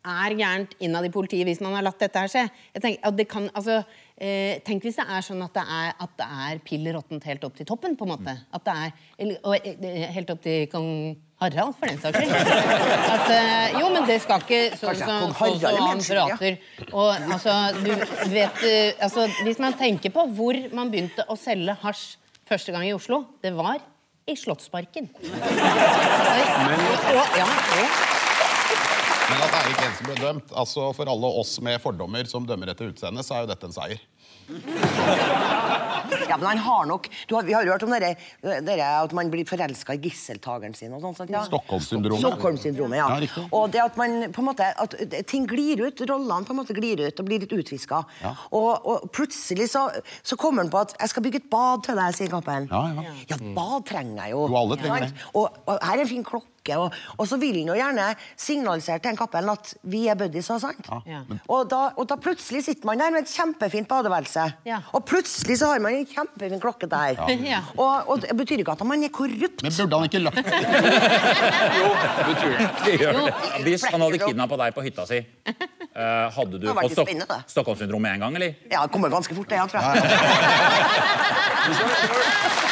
er 0.06 0.34
gærent 0.38 0.74
innad 0.82 1.04
i 1.08 1.12
politiet 1.12 1.46
hvis 1.48 1.60
man 1.64 1.74
har 1.76 1.84
latt 1.84 1.98
dette 2.00 2.20
her 2.22 2.30
skje. 2.30 2.44
Jeg 2.76 2.82
tenker, 2.84 3.02
at 3.08 3.16
det 3.18 3.26
kan, 3.28 3.48
altså, 3.58 3.80
eh, 4.14 4.62
tenk 4.66 4.86
hvis 4.86 4.98
det 5.00 5.06
er 5.10 5.24
sånn 5.26 5.42
at 5.44 5.54
det 5.56 5.64
er, 5.66 5.92
at 6.04 6.12
det 6.20 6.28
er 6.46 6.60
pill 6.64 6.86
råttent 6.94 7.26
helt 7.26 7.46
opp 7.48 7.56
til 7.58 7.66
toppen. 7.68 7.96
på 7.98 8.06
en 8.06 8.12
måte. 8.14 8.36
At 8.54 8.66
det 8.68 8.74
er, 8.84 8.92
eller, 9.18 9.40
og 9.42 9.66
eh, 9.66 10.04
Helt 10.16 10.30
opp 10.30 10.42
til 10.44 10.68
kong 10.70 10.90
Harald, 11.42 11.74
for 11.76 11.90
den 11.90 11.98
saks 12.00 12.22
skyld. 12.22 12.52
At, 13.16 13.26
eh, 13.34 13.80
jo, 13.80 13.88
men 13.92 14.06
det 14.08 14.20
skal 14.24 14.44
ikke 14.44 14.60
sånn 14.78 15.00
som 15.02 15.34
så, 15.34 15.50
så, 15.60 15.74
han 15.74 16.04
prater. 16.06 16.60
Og 16.92 17.10
altså, 17.26 17.56
du 17.82 17.90
vet 18.32 18.62
eh, 18.64 18.94
altså, 19.02 19.26
Hvis 19.42 19.60
man 19.60 19.76
tenker 19.76 20.14
på 20.14 20.28
hvor 20.38 20.60
man 20.76 20.94
begynte 20.94 21.26
å 21.28 21.36
selge 21.40 21.76
hasj 21.82 22.14
første 22.48 22.72
gang 22.74 22.84
i 22.88 22.94
Oslo, 22.96 23.16
det 23.42 23.52
var 23.56 23.78
i 24.26 24.36
Slottsparken. 24.38 25.10
og, 25.22 25.28
ja, 27.38 27.46
og 27.46 27.50
Men 29.26 29.38
at 29.42 29.54
Eirik 29.60 29.80
Jensen 29.82 30.06
ble 30.06 30.16
dømt 30.20 30.48
altså 30.54 30.92
For 30.94 31.04
alle 31.10 31.28
oss 31.40 31.52
med 31.64 31.82
fordommer 31.82 32.24
som 32.30 32.46
dømmer 32.46 32.68
etter 32.70 32.86
utseende, 32.92 33.22
så 33.26 33.34
er 33.34 33.40
jo 33.44 33.50
dette 33.52 33.66
en 33.70 33.74
seier. 33.74 34.00
Ja, 36.28 36.36
men 36.36 36.46
han 36.46 36.58
har 36.58 36.86
nok 36.90 37.08
du 37.28 37.34
har, 37.36 37.42
Vi 37.46 37.54
har 37.54 37.64
jo 37.66 37.72
hørt 37.72 37.84
om 37.86 37.92
dere, 37.94 38.14
dere 38.42 38.88
at 39.04 39.12
man 39.16 39.30
blir 39.30 39.46
forelska 39.48 39.94
i 39.94 40.00
gisseltakeren 40.02 40.74
sin. 40.74 40.92
og 40.92 41.02
sånt. 41.02 41.30
Ja. 41.30 41.44
Stockholm-syndromet. 41.46 42.24
Stockholm-syndromet, 42.24 42.98
ja. 42.98 43.08
Ja, 43.20 43.44
og 43.52 43.70
det 43.72 43.82
at 43.84 43.96
man 44.00 44.32
på 44.34 44.42
en 44.42 44.48
måte 44.50 44.66
at 44.76 44.96
ting 45.30 45.46
glir 45.48 45.86
ut, 45.86 46.00
rollene 46.08 46.46
på 46.46 46.54
en 46.54 46.60
måte 46.62 46.74
glir 46.76 47.00
ut 47.06 47.20
og 47.22 47.28
blir 47.28 47.44
litt 47.44 47.52
utfiska. 47.52 48.02
Og, 48.50 48.72
og 48.86 49.06
plutselig 49.14 49.70
så, 49.74 49.86
så 50.22 50.36
kommer 50.40 50.64
han 50.64 50.70
på 50.72 50.82
at 50.82 50.96
'jeg 50.98 51.08
skal 51.08 51.22
bygge 51.22 51.42
et 51.44 51.50
bad 51.50 51.84
til 51.84 51.94
deg', 51.96 52.14
sier 52.16 52.28
Kappen. 52.32 52.68
Ja, 52.70 52.82
ja. 52.96 53.14
Ja, 53.30 53.36
bad 53.54 53.86
trenger 53.86 54.22
jeg 54.24 54.30
jo. 54.32 54.48
Jo, 54.48 54.56
alle 54.56 54.76
trenger 54.76 55.00
det. 55.06 55.12
Og, 55.34 55.50
og 55.66 55.78
her 55.82 55.96
er 55.96 56.00
en 56.06 56.08
fin 56.08 56.24
klokke. 56.24 56.46
Og, 56.74 56.94
og 57.16 57.28
så 57.28 57.38
vil 57.40 57.60
han 57.60 57.70
jo 57.70 57.76
gjerne 57.78 58.06
signalisere 58.34 58.98
til 59.02 59.10
en 59.12 59.20
Cappelen 59.20 59.52
at 59.52 59.74
vi 59.86 60.06
er 60.10 60.18
buddies. 60.18 60.50
Og, 60.50 60.60
sant? 60.60 60.90
Ja. 61.06 61.22
Og, 61.46 61.68
da, 61.70 61.82
og 61.96 62.08
da 62.10 62.16
plutselig 62.20 62.64
sitter 62.66 62.86
man 62.88 62.98
der 63.00 63.14
med 63.14 63.22
et 63.22 63.30
kjempefint 63.32 63.88
badeværelse. 63.90 64.44
Ja. 64.66 64.78
Og 64.96 65.04
plutselig 65.08 65.58
så 65.60 65.66
har 65.72 65.78
man 65.84 65.94
en 66.00 66.06
kjempefin 66.10 66.60
klokke 66.62 66.86
der. 66.90 67.14
Ja. 67.46 67.62
Og, 67.76 68.08
og 68.08 68.20
det 68.22 68.32
betyr 68.36 68.58
ikke 68.62 68.72
at 68.72 68.82
man 68.88 69.02
er 69.04 69.10
korrupt. 69.12 69.62
Men 69.62 69.72
burde 69.76 69.96
han 69.96 70.04
ikke 70.08 70.20
lagt 70.22 70.36
jo, 71.78 71.88
det 71.92 72.24
betyr 72.28 72.54
det. 72.56 72.68
Det 72.84 72.94
gjør 73.00 73.12
det. 73.18 73.32
Hvis 73.66 73.84
han 73.90 74.00
hadde 74.04 74.18
kidnappa 74.22 74.58
deg 74.60 74.76
på 74.76 74.84
hytta 74.86 75.06
si, 75.08 75.18
eh, 75.20 76.26
hadde 76.38 76.60
du 76.62 76.66
fått 76.70 76.96
Stok. 76.96 77.10
Stockholmssyndrom 77.52 78.02
med 78.02 78.16
en 78.16 78.24
gang, 78.26 78.38
eller? 78.40 78.56
Ja, 78.70 78.86
det 78.86 78.92
kommer 78.94 79.12
ganske 79.12 79.34
fort, 79.36 79.48
det, 79.50 79.56
jeg 79.60 79.68
tror 79.72 79.80
jeg. 79.82 79.92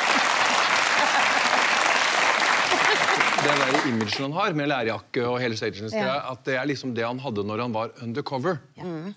Det 3.45 3.53
der 3.61 3.89
imaget 3.91 4.15
han 4.23 4.33
har 4.33 4.53
med 4.57 4.67
lærjakke 4.71 5.27
og 5.29 5.39
hele 5.43 5.57
stagen, 5.57 5.91
Ja. 5.93 6.17
at 6.33 6.45
det 6.47 6.55
er 6.57 6.65
liksom 6.65 6.95
det 6.97 7.05
han 7.05 7.19
hadde 7.21 7.45
når 7.45 7.61
han 7.61 7.75
var 7.75 7.91
undercover. 8.03 8.57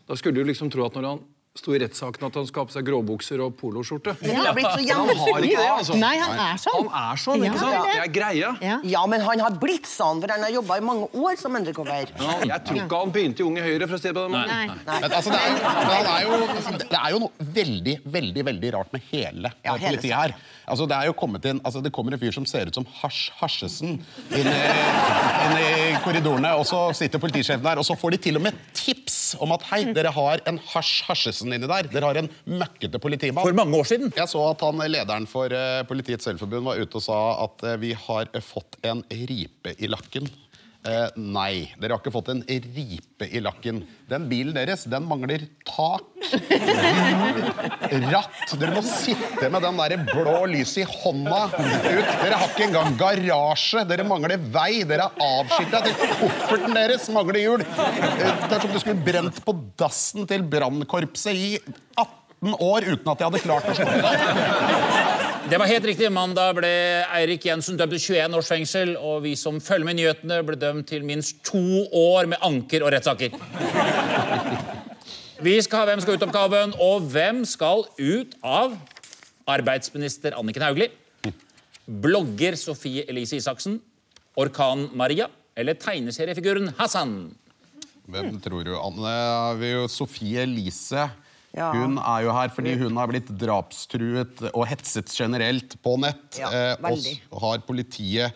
Da 0.10 0.16
skulle 0.20 0.36
du 0.36 0.44
liksom 0.48 0.70
tro 0.74 0.86
at 0.86 0.96
når 0.96 1.08
han 1.10 1.20
sto 1.60 1.76
i 1.76 1.82
rettssaken 1.84 2.28
at 2.30 2.40
han 2.40 2.48
skal 2.50 2.64
ha 2.64 2.70
på 2.70 2.76
seg 2.76 2.88
gråbukser 2.88 3.44
og 3.46 3.56
poloskjorte. 3.60 4.16
Ja. 4.28 4.46
han 4.48 4.48
har 4.48 5.44
ikke 5.44 5.44
det, 5.44 5.68
altså. 5.68 5.98
Nei, 6.00 6.16
han 6.22 6.42
er 6.48 6.62
sånn. 6.62 6.88
Han 6.88 7.12
er 7.12 7.22
sånn, 7.22 7.46
ikke 7.48 7.62
sant? 7.62 7.78
er 7.78 7.88
det. 7.88 7.98
Er 8.06 8.14
greia. 8.20 8.54
Ja. 8.64 8.80
Ja, 8.88 9.06
men 9.10 9.26
han 9.26 9.44
har 9.44 9.58
blitt 9.62 9.90
sånn, 9.90 10.22
for 10.24 10.34
han 10.34 10.46
har 10.46 10.54
jobba 10.54 10.80
i 10.80 10.86
mange 10.86 11.10
år 11.18 11.38
som 11.40 11.58
undercover. 11.60 12.14
Ja, 12.18 12.38
jeg 12.54 12.66
tror 12.68 12.82
ikke 12.84 13.04
han 13.04 13.16
begynte 13.16 13.44
i 13.44 13.48
Unge 13.48 13.66
Høyre. 13.66 13.88
for 13.88 13.98
å 13.98 14.02
si 14.02 14.10
det 14.10 14.16
på 14.18 14.26
den 14.26 14.36
måten. 14.38 14.76
Men, 14.88 15.10
altså, 15.12 15.34
det, 15.34 15.42
er, 15.44 15.58
men 15.88 16.12
er 16.14 16.28
jo, 16.28 16.82
det 16.84 17.02
er 17.02 17.16
jo 17.16 17.24
noe 17.26 17.50
veldig 17.58 17.98
veldig, 18.18 18.44
veldig 18.46 18.74
rart 18.74 18.94
med 18.94 19.02
hele, 19.12 19.52
Ja, 19.64 19.76
hele 19.76 19.96
politiet 19.96 20.16
her. 20.16 20.36
Altså, 20.68 20.88
det, 20.90 20.98
er 20.98 21.08
jo 21.08 21.16
kommet 21.18 21.46
inn, 21.48 21.62
altså, 21.64 21.82
det 21.84 21.94
kommer 21.96 22.14
en 22.14 22.22
fyr 22.22 22.34
som 22.36 22.46
ser 22.50 22.68
ut 22.68 22.76
som 22.76 22.88
Hasj 23.00 23.32
Hasjesen 23.40 23.96
inn 24.36 24.50
i, 24.52 24.64
inn 25.46 25.56
i 25.62 25.70
korridorene, 26.04 26.52
og 26.60 26.66
så 26.68 26.88
sitter 26.98 27.22
politisjefen 27.24 27.64
der, 27.66 27.80
og 27.80 27.88
så 27.88 27.96
får 28.00 28.16
de 28.16 28.22
til 28.28 28.40
og 28.40 28.44
med 28.48 28.58
tips 28.76 29.38
om 29.44 29.54
at 29.56 29.64
hei, 29.72 29.84
dere 29.96 30.12
har 30.16 30.44
en 30.50 30.60
Hasj 30.74 31.06
Hasjesen 31.08 31.47
inni 31.56 31.70
der. 31.70 31.90
Dere 31.92 32.10
har 32.10 32.20
en 32.22 32.30
møkkete 32.50 33.02
politimann. 33.04 33.46
For 33.48 33.58
mange 33.58 33.78
år 33.80 33.88
siden. 33.90 34.12
Jeg 34.18 34.32
så 34.32 34.42
at 34.50 34.66
han, 34.66 34.84
lederen 34.92 35.28
for 35.30 35.54
eh, 35.54 35.84
Politiets 35.90 36.28
Selvforbund 36.28 36.68
var 36.68 36.82
ute 36.82 37.00
og 37.00 37.06
sa 37.06 37.22
at 37.46 37.66
eh, 37.68 37.80
vi 37.82 37.94
har 38.08 38.28
eh, 38.34 38.44
fått 38.44 38.80
en 38.88 39.04
ripe 39.12 39.76
i 39.78 39.90
lakken. 39.92 40.30
Eh, 40.88 41.08
nei, 41.20 41.68
dere 41.82 41.96
har 41.96 42.02
ikke 42.02 42.14
fått 42.16 42.30
en 42.32 42.44
ripe 42.48 43.28
i 43.28 43.42
lakken. 43.44 43.82
Den 44.10 44.28
bilen 44.32 44.56
deres, 44.56 44.86
den 44.90 45.08
mangler 45.10 45.44
tak, 45.68 46.08
ratt. 48.12 48.54
Dere 48.58 48.74
må 48.76 48.84
sitte 48.86 49.50
med 49.54 49.66
den 49.66 49.80
der 49.82 49.96
blå 50.10 50.38
lyset 50.52 50.84
i 50.84 50.88
hånda 50.88 51.42
ut. 51.54 52.12
Dere 52.24 52.40
har 52.42 52.48
ikke 52.50 52.68
engang 52.68 52.98
garasje. 53.00 53.86
Dere 53.90 54.08
mangler 54.08 54.38
vei. 54.54 54.84
Dere 54.88 55.08
er 55.08 55.26
avskilta. 55.30 55.84
Kofferten 56.22 56.78
deres 56.78 57.10
mangler 57.14 57.42
hjul. 57.44 57.66
Det 57.68 58.54
er 58.54 58.62
som 58.62 58.74
du 58.74 58.80
skulle 58.82 59.04
brent 59.08 59.42
på 59.46 59.56
dassen 59.80 60.28
til 60.30 60.46
brannkorpset 60.48 61.36
i 61.38 61.52
18 61.98 62.54
år 62.54 62.86
uten 62.92 63.12
at 63.14 63.18
de 63.20 63.30
hadde 63.30 63.46
klart 63.46 63.72
å 63.72 63.78
slå 63.78 63.90
det. 63.94 65.18
Det 65.48 65.56
var 65.58 65.70
helt 65.72 65.86
riktig. 65.88 66.10
Mandag 66.12 66.58
ble 66.58 66.70
Eirik 67.16 67.46
Jensen 67.48 67.78
dømt 67.80 67.94
til 67.96 68.18
21 68.18 68.36
års 68.36 68.50
fengsel, 68.52 68.90
og 69.00 69.22
vi 69.24 69.32
som 69.40 69.62
følger 69.64 69.88
med 69.88 69.96
nyhetene, 69.96 70.42
ble 70.44 70.60
dømt 70.60 70.90
til 70.92 71.06
minst 71.08 71.40
to 71.48 71.62
år 71.88 72.28
med 72.28 72.44
anker 72.44 72.84
og 72.84 72.92
rettssaker. 72.92 73.32
Vi 75.38 75.54
skal 75.62 75.84
ha 75.84 75.86
Hvem 75.92 76.02
skal 76.02 76.18
ut-oppgaven, 76.18 76.72
og 76.82 77.10
hvem 77.14 77.44
skal 77.46 77.84
ut 78.00 78.32
av 78.42 78.74
arbeidsminister 79.48 80.34
Anniken 80.38 80.66
Hauglie? 80.66 80.90
Blogger 81.86 82.58
Sofie 82.58 83.06
Elise 83.08 83.38
Isaksen? 83.38 83.78
Orkan 84.38 84.88
Maria? 84.98 85.30
Eller 85.58 85.78
tegneseriefiguren 85.78 86.72
Hassan? 86.80 87.14
Hvem 88.10 88.34
tror 88.42 88.66
du? 88.66 88.74
Anne, 88.80 89.14
vi 89.62 89.70
er 89.70 89.78
jo 89.78 89.88
Sofie 89.92 90.42
Elise. 90.48 91.06
Ja. 91.54 91.70
Hun 91.74 92.00
er 92.02 92.26
jo 92.26 92.34
her 92.34 92.50
fordi 92.54 92.74
hun 92.82 92.98
har 92.98 93.10
blitt 93.10 93.30
drapstruet 93.30 94.42
og 94.52 94.66
hetset 94.70 95.14
generelt 95.14 95.78
på 95.86 95.96
nett. 96.02 96.42
Ja, 96.42 96.50
eh, 96.50 97.18
og 97.30 97.42
har 97.46 97.62
politiet 97.68 98.34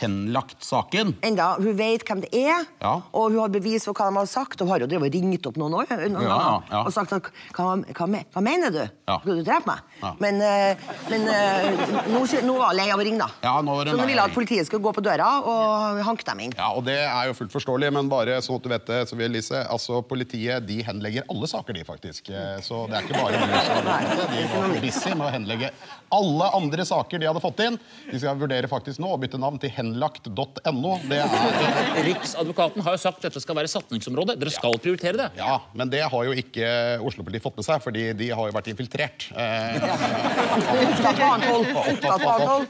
henlagt 0.00 0.64
saken. 0.64 1.14
Enda, 1.22 1.56
Hun 1.60 1.76
vet 1.76 2.04
hvem 2.08 2.22
det 2.24 2.30
er, 2.32 2.64
Ja. 2.80 3.02
og 3.12 3.30
hun 3.30 3.38
har 3.40 3.48
bevis 3.52 3.84
for 3.84 3.92
hva 3.92 4.08
de 4.10 4.16
har 4.16 4.26
sagt. 4.26 4.60
Og 4.60 4.66
hun 4.66 4.72
har 4.72 4.80
jo 4.80 4.86
drevet 4.88 5.12
ringt 5.12 5.46
opp 5.46 5.56
noen 5.60 5.74
år 5.74 5.86
noen 6.08 6.22
Ja, 6.22 6.62
ja. 6.70 6.80
og 6.86 6.92
sagt 6.92 7.12
at, 7.12 7.28
hva, 7.52 7.76
hva, 7.92 8.06
hva 8.32 8.40
mener 8.42 8.70
du? 8.72 8.80
Skal 9.20 9.36
du 9.36 9.42
drepe 9.44 9.66
meg? 9.66 10.16
Men, 10.18 10.40
eh, 10.40 10.76
men 11.10 11.28
eh, 11.28 12.08
nå, 12.08 12.24
nå 12.24 12.56
var 12.56 12.72
hun 12.72 12.76
lei 12.76 12.88
av 12.90 12.98
å 12.98 13.04
ringe, 13.04 13.18
da. 13.18 13.28
Ja, 13.44 13.60
nå 13.60 13.76
var 13.76 13.84
hun 13.84 13.98
Så 14.00 14.06
ville 14.06 14.20
hun 14.22 14.24
å 14.24 14.30
at 14.30 14.34
politiet 14.34 14.66
skulle 14.66 14.82
gå 14.82 14.94
på 14.96 15.04
døra 15.04 15.28
og 15.44 16.00
hanke 16.08 16.24
dem 16.24 16.40
inn. 16.40 16.54
Ja, 16.56 16.72
og 16.72 16.84
Det 16.84 16.96
er 16.98 17.26
jo 17.28 17.34
fullt 17.34 17.52
forståelig, 17.52 17.92
men 17.92 18.08
bare 18.08 18.38
at 18.38 18.62
du 18.62 18.68
vet 18.68 18.86
det, 18.86 19.02
Sofie 19.08 19.26
Elise, 19.28 19.66
altså 19.70 20.00
Politiet 20.02 20.66
de 20.66 20.82
henlegger 20.82 21.22
alle 21.30 21.46
saker, 21.46 21.72
de 21.74 21.84
faktisk. 21.84 22.30
Eh, 22.30 22.58
Så 22.62 22.86
det 22.88 22.96
er 22.96 23.02
ikke 23.02 23.20
bare 23.20 23.36
du 23.36 23.52
som. 23.68 23.84
De 24.32 24.48
var 24.56 24.80
busy 24.80 25.14
med 25.14 25.26
å 25.28 25.32
henlegge 25.32 25.70
alle 26.12 26.48
andre 26.56 26.84
saker 26.84 27.18
de 27.18 27.26
hadde 27.26 27.40
fått 27.40 27.60
inn. 27.64 27.78
De 28.10 28.18
skal 28.18 28.36
vurdere 28.40 28.68
faktisk 28.68 28.98
nå 29.00 29.12
å 29.14 29.20
bytte 29.20 29.38
navn 29.40 29.58
til 29.60 29.70
henlagt.no. 29.82 30.94
Er 31.12 32.02
Riksadvokaten 32.08 32.84
har 32.86 32.96
jo 32.96 33.02
sagt 33.02 33.22
dette 33.26 33.42
skal 33.42 33.58
være 33.58 33.70
satningsområde. 33.70 34.36
Dere 34.40 34.52
skal 34.54 34.78
prioritere 34.82 35.18
det. 35.18 35.28
Ja, 35.40 35.58
men 35.76 35.90
det 35.92 36.04
har 36.06 36.28
jo 36.28 36.32
ikke 36.36 36.66
Oslo-politiet 37.02 37.44
fått 37.44 37.58
med 37.60 37.66
seg, 37.66 37.82
fordi 37.84 38.08
de 38.18 38.30
har 38.32 38.48
jo 38.48 38.56
vært 38.56 38.70
infiltrert. 38.72 39.28
Eh, 39.34 39.76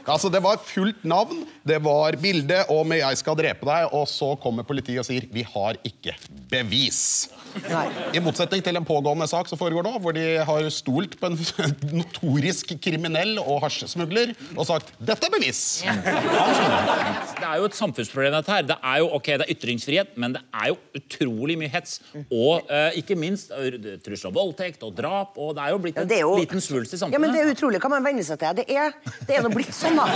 altså, 0.13 0.31
det 0.33 0.41
var 0.43 0.61
fullt 0.65 1.03
navn, 1.07 1.45
det 1.63 1.79
var 1.83 2.17
bilde 2.21 2.63
om 2.73 2.93
'jeg 2.93 3.17
skal 3.19 3.37
drepe 3.39 3.65
deg', 3.67 3.93
og 3.93 4.07
så 4.09 4.33
kommer 4.41 4.63
politiet 4.67 4.99
og 5.03 5.07
sier 5.07 5.27
'vi 5.29 5.43
har 5.53 5.79
ikke 5.83 6.15
bevis'. 6.51 7.29
Nei. 7.67 7.85
I 8.17 8.21
motsetning 8.23 8.63
til 8.65 8.77
en 8.79 8.85
pågående 8.87 9.27
sak 9.29 9.49
som 9.49 9.59
foregår 9.59 9.85
nå, 9.85 9.93
hvor 10.01 10.15
de 10.15 10.23
har 10.47 10.67
stolt 10.73 11.15
på 11.19 11.29
en 11.29 11.37
notorisk 11.99 12.73
kriminell 12.83 13.37
og 13.41 13.61
hasjesmugler 13.65 14.33
og 14.55 14.65
sagt 14.69 14.93
'dette 14.99 15.29
er 15.29 15.33
bevis'. 15.35 15.63
Det 15.83 17.45
er 17.47 17.57
jo 17.59 17.67
et 17.69 17.77
samfunnsproblem, 17.77 18.33
dette 18.37 18.51
her. 18.51 18.65
Det 18.67 18.77
er 18.81 18.97
jo 19.03 19.09
ok, 19.17 19.25
det 19.41 19.45
er 19.47 19.53
ytringsfrihet, 19.55 20.13
men 20.17 20.33
det 20.37 20.41
er 20.53 20.71
jo 20.71 20.77
utrolig 20.97 21.57
mye 21.59 21.71
hets. 21.73 21.99
Og 22.31 22.63
uh, 22.69 22.89
ikke 22.97 23.17
minst 23.19 23.51
eh, 23.55 23.77
trusler 24.03 24.31
om 24.31 24.37
voldtekt 24.37 24.83
og 24.87 24.93
drap. 24.97 25.37
Og 25.37 25.53
det 25.57 25.65
er 25.65 25.73
jo 25.75 25.81
blitt 25.83 25.99
en 25.99 26.09
er 26.09 26.23
jo- 26.23 26.37
liten 26.39 26.61
svulst 26.63 26.93
i 26.93 26.97
samfunnet. 27.01 27.13
Ja, 27.13 27.19
men 27.19 27.33
det 27.35 27.43
er 27.43 27.51
utrolig 27.53 27.81
hva 27.83 27.89
man 27.93 28.05
venner 28.05 28.25
seg 28.25 28.39
til. 28.41 28.55
Det 28.61 28.65
er, 28.69 28.93
det 29.27 29.37
er 29.37 29.45
nå 29.45 29.51
blitt 29.53 29.73
sånn, 29.75 29.99
da. 29.99 30.07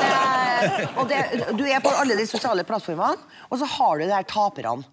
Det 0.00 0.10
er, 0.10 0.88
og 0.96 1.08
det, 1.10 1.20
du 1.58 1.64
er 1.68 1.80
på 1.84 1.92
alle 2.02 2.16
de 2.18 2.26
sosiale 2.26 2.64
plattformene, 2.68 3.16
og 3.50 3.60
så 3.60 3.68
har 3.76 3.98
du 4.00 4.06
de 4.06 4.14
her 4.14 4.26
taperne. 4.28 4.84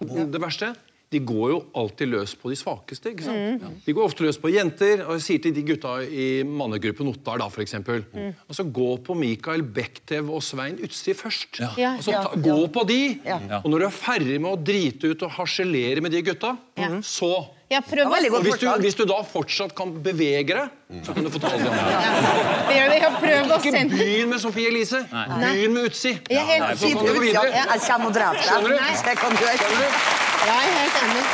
Det 0.00 0.40
verste 0.42 0.72
de 1.12 1.20
går 1.28 1.50
jo 1.52 1.58
alltid 1.76 2.08
løs 2.08 2.32
på 2.40 2.48
de 2.52 2.56
svakeste. 2.56 3.12
ikke 3.12 3.26
sant? 3.26 3.64
De 3.84 3.92
går 3.94 4.06
ofte 4.08 4.24
løs 4.24 4.38
på 4.40 4.48
jenter. 4.52 5.02
og 5.04 5.18
Jeg 5.18 5.24
sier 5.26 5.42
til 5.44 5.54
de 5.56 5.64
gutta 5.68 5.98
i 6.08 6.28
mannegruppen 6.48 7.10
Ottar 7.12 7.38
da, 7.42 7.48
for 7.52 7.60
eksempel, 7.64 8.04
altså 8.48 8.64
Gå 8.72 8.90
på 9.04 9.16
Mikael 9.18 9.62
Bektev 9.62 10.30
og 10.32 10.42
Svein 10.42 10.78
Utsi 10.82 11.12
først. 11.14 11.60
Ja. 11.60 11.94
Altså, 11.96 12.10
Ja. 12.12 12.22
ta, 12.24 12.40
gå 12.40 12.66
på 12.72 12.86
de. 12.88 13.00
Ja. 13.26 13.38
Og 13.62 13.68
når 13.70 13.78
du 13.78 13.84
er 13.86 13.96
ferdig 13.96 14.40
med 14.40 14.50
å 14.52 14.56
drite 14.64 15.12
ut 15.12 15.22
og 15.22 15.30
harselere 15.36 16.00
med 16.00 16.12
de 16.12 16.22
gutta, 16.22 16.56
så 17.02 17.34
hvis 17.72 18.58
du, 18.60 18.66
hvis 18.80 18.94
du 18.98 19.04
da 19.08 19.22
fortsatt 19.24 19.72
kan 19.74 19.94
bevege 20.04 20.52
deg, 20.52 21.04
så 21.06 21.14
kan 21.14 21.24
du 21.24 21.30
få 21.32 21.40
ta 21.40 21.48
alle 21.54 21.64
de 21.64 21.70
andre. 21.70 22.98
Ikke 22.98 23.88
begynn 23.88 24.28
med 24.28 24.40
Sofie 24.40 24.68
Elise. 24.68 25.00
Begynn 25.08 25.72
med 25.72 25.88
Utsi. 25.88 26.12
Jeg 26.28 26.36
er 26.36 26.66
helt 26.66 26.78
Så 26.78 26.92
kan 26.92 27.06
du 27.06 27.12
gå 27.14 27.20
videre. 27.20 27.64
kommer 27.86 28.06
og 28.06 28.14
dreper 28.14 28.42
Skjønner 28.42 28.68
du? 28.68 30.31
Jeg 30.46 30.58
er 30.58 30.72
helt 30.78 30.96
enig. 31.02 31.24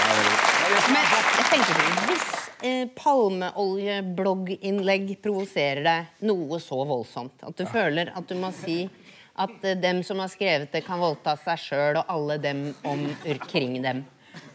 Men 0.93 1.03
jeg 1.13 1.23
tenker 1.53 1.75
på 1.79 1.85
hvis 2.09 2.27
eh, 2.69 2.85
palmeoljeblogginnlegg 2.99 5.07
provoserer 5.25 5.83
deg 5.87 6.01
noe 6.29 6.57
så 6.63 6.79
voldsomt 6.89 7.37
at 7.49 7.55
du 7.59 7.65
føler 7.71 8.07
at 8.17 8.27
du 8.29 8.35
må 8.41 8.49
si 8.57 8.79
at 9.39 9.65
eh, 9.65 9.77
dem 9.81 9.99
som 10.07 10.17
har 10.23 10.31
skrevet 10.33 10.73
det, 10.75 10.83
kan 10.87 10.99
voldta 11.03 11.33
seg 11.41 11.57
sjøl 11.63 11.95
og 12.03 12.07
alle 12.13 12.37
dem 12.43 12.59
omkring 12.89 13.73
dem. 13.85 13.99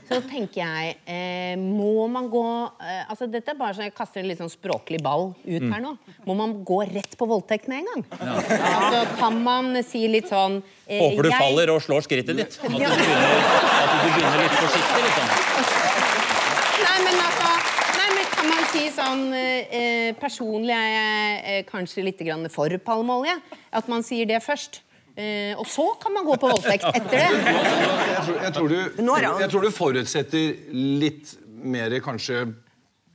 Så 0.03 0.17
tenker 0.27 0.59
jeg 0.59 0.97
eh, 1.09 1.55
Må 1.57 2.07
man 2.11 2.25
gå 2.29 2.41
eh, 2.83 3.05
altså 3.09 3.25
Dette 3.31 3.51
er 3.53 3.57
bare 3.57 3.73
så 3.77 3.81
jeg 3.85 3.93
kaster 3.95 4.19
en 4.19 4.27
litt 4.27 4.37
sånn 4.41 4.51
språklig 4.51 4.99
ball 5.01 5.29
ut 5.45 5.63
her 5.71 5.79
nå. 5.81 5.93
Må 6.27 6.33
man 6.37 6.57
gå 6.67 6.81
rett 6.91 7.15
på 7.17 7.25
voldtekt 7.31 7.67
med 7.71 7.77
en 7.79 7.87
gang? 7.87 8.03
Altså, 8.19 8.99
kan 9.21 9.35
man 9.45 9.71
si 9.87 10.01
litt 10.11 10.27
sånn 10.29 10.59
eh, 10.85 10.99
Håper 10.99 11.23
du 11.23 11.29
jeg- 11.31 11.39
faller 11.39 11.69
og 11.73 11.79
slår 11.87 12.01
skrittet 12.05 12.35
ditt. 12.41 12.53
At 12.61 12.67
du 12.75 12.79
Ja. 12.83 12.89
begynner, 12.91 13.31
du 14.03 14.09
begynner 14.11 14.41
litt 14.43 14.55
forsiktig. 14.59 15.03
liksom. 15.07 15.27
Nei, 16.83 16.95
men 17.05 17.19
altså 17.23 17.51
Nei, 17.97 18.07
men 18.17 18.31
Kan 18.33 18.49
man 18.49 18.63
si 18.73 18.87
sånn 18.91 19.21
eh, 19.37 20.09
Personlig 20.19 20.73
er 20.75 20.89
jeg 20.91 21.43
eh, 21.43 21.61
kanskje 21.69 22.03
litt 22.09 22.23
grann 22.25 22.49
for 22.51 22.73
palmeolje. 22.83 23.37
At 23.71 23.91
man 23.91 24.03
sier 24.05 24.27
det 24.29 24.41
først. 24.43 24.81
Eh, 25.15 25.53
og 25.61 25.67
så 25.69 25.85
kan 26.01 26.15
man 26.15 26.25
gå 26.25 26.35
på 26.41 26.49
voldtekt 26.49 26.87
etter 26.89 27.13
det. 27.13 27.27
Jeg 27.29 28.23
tror, 28.25 28.39
jeg, 28.41 28.53
tror 28.57 28.71
du, 28.73 28.79
jeg 29.43 29.49
tror 29.51 29.67
du 29.67 29.71
forutsetter 29.73 30.73
litt 30.73 31.35
mer 31.63 31.93
kanskje 32.03 32.47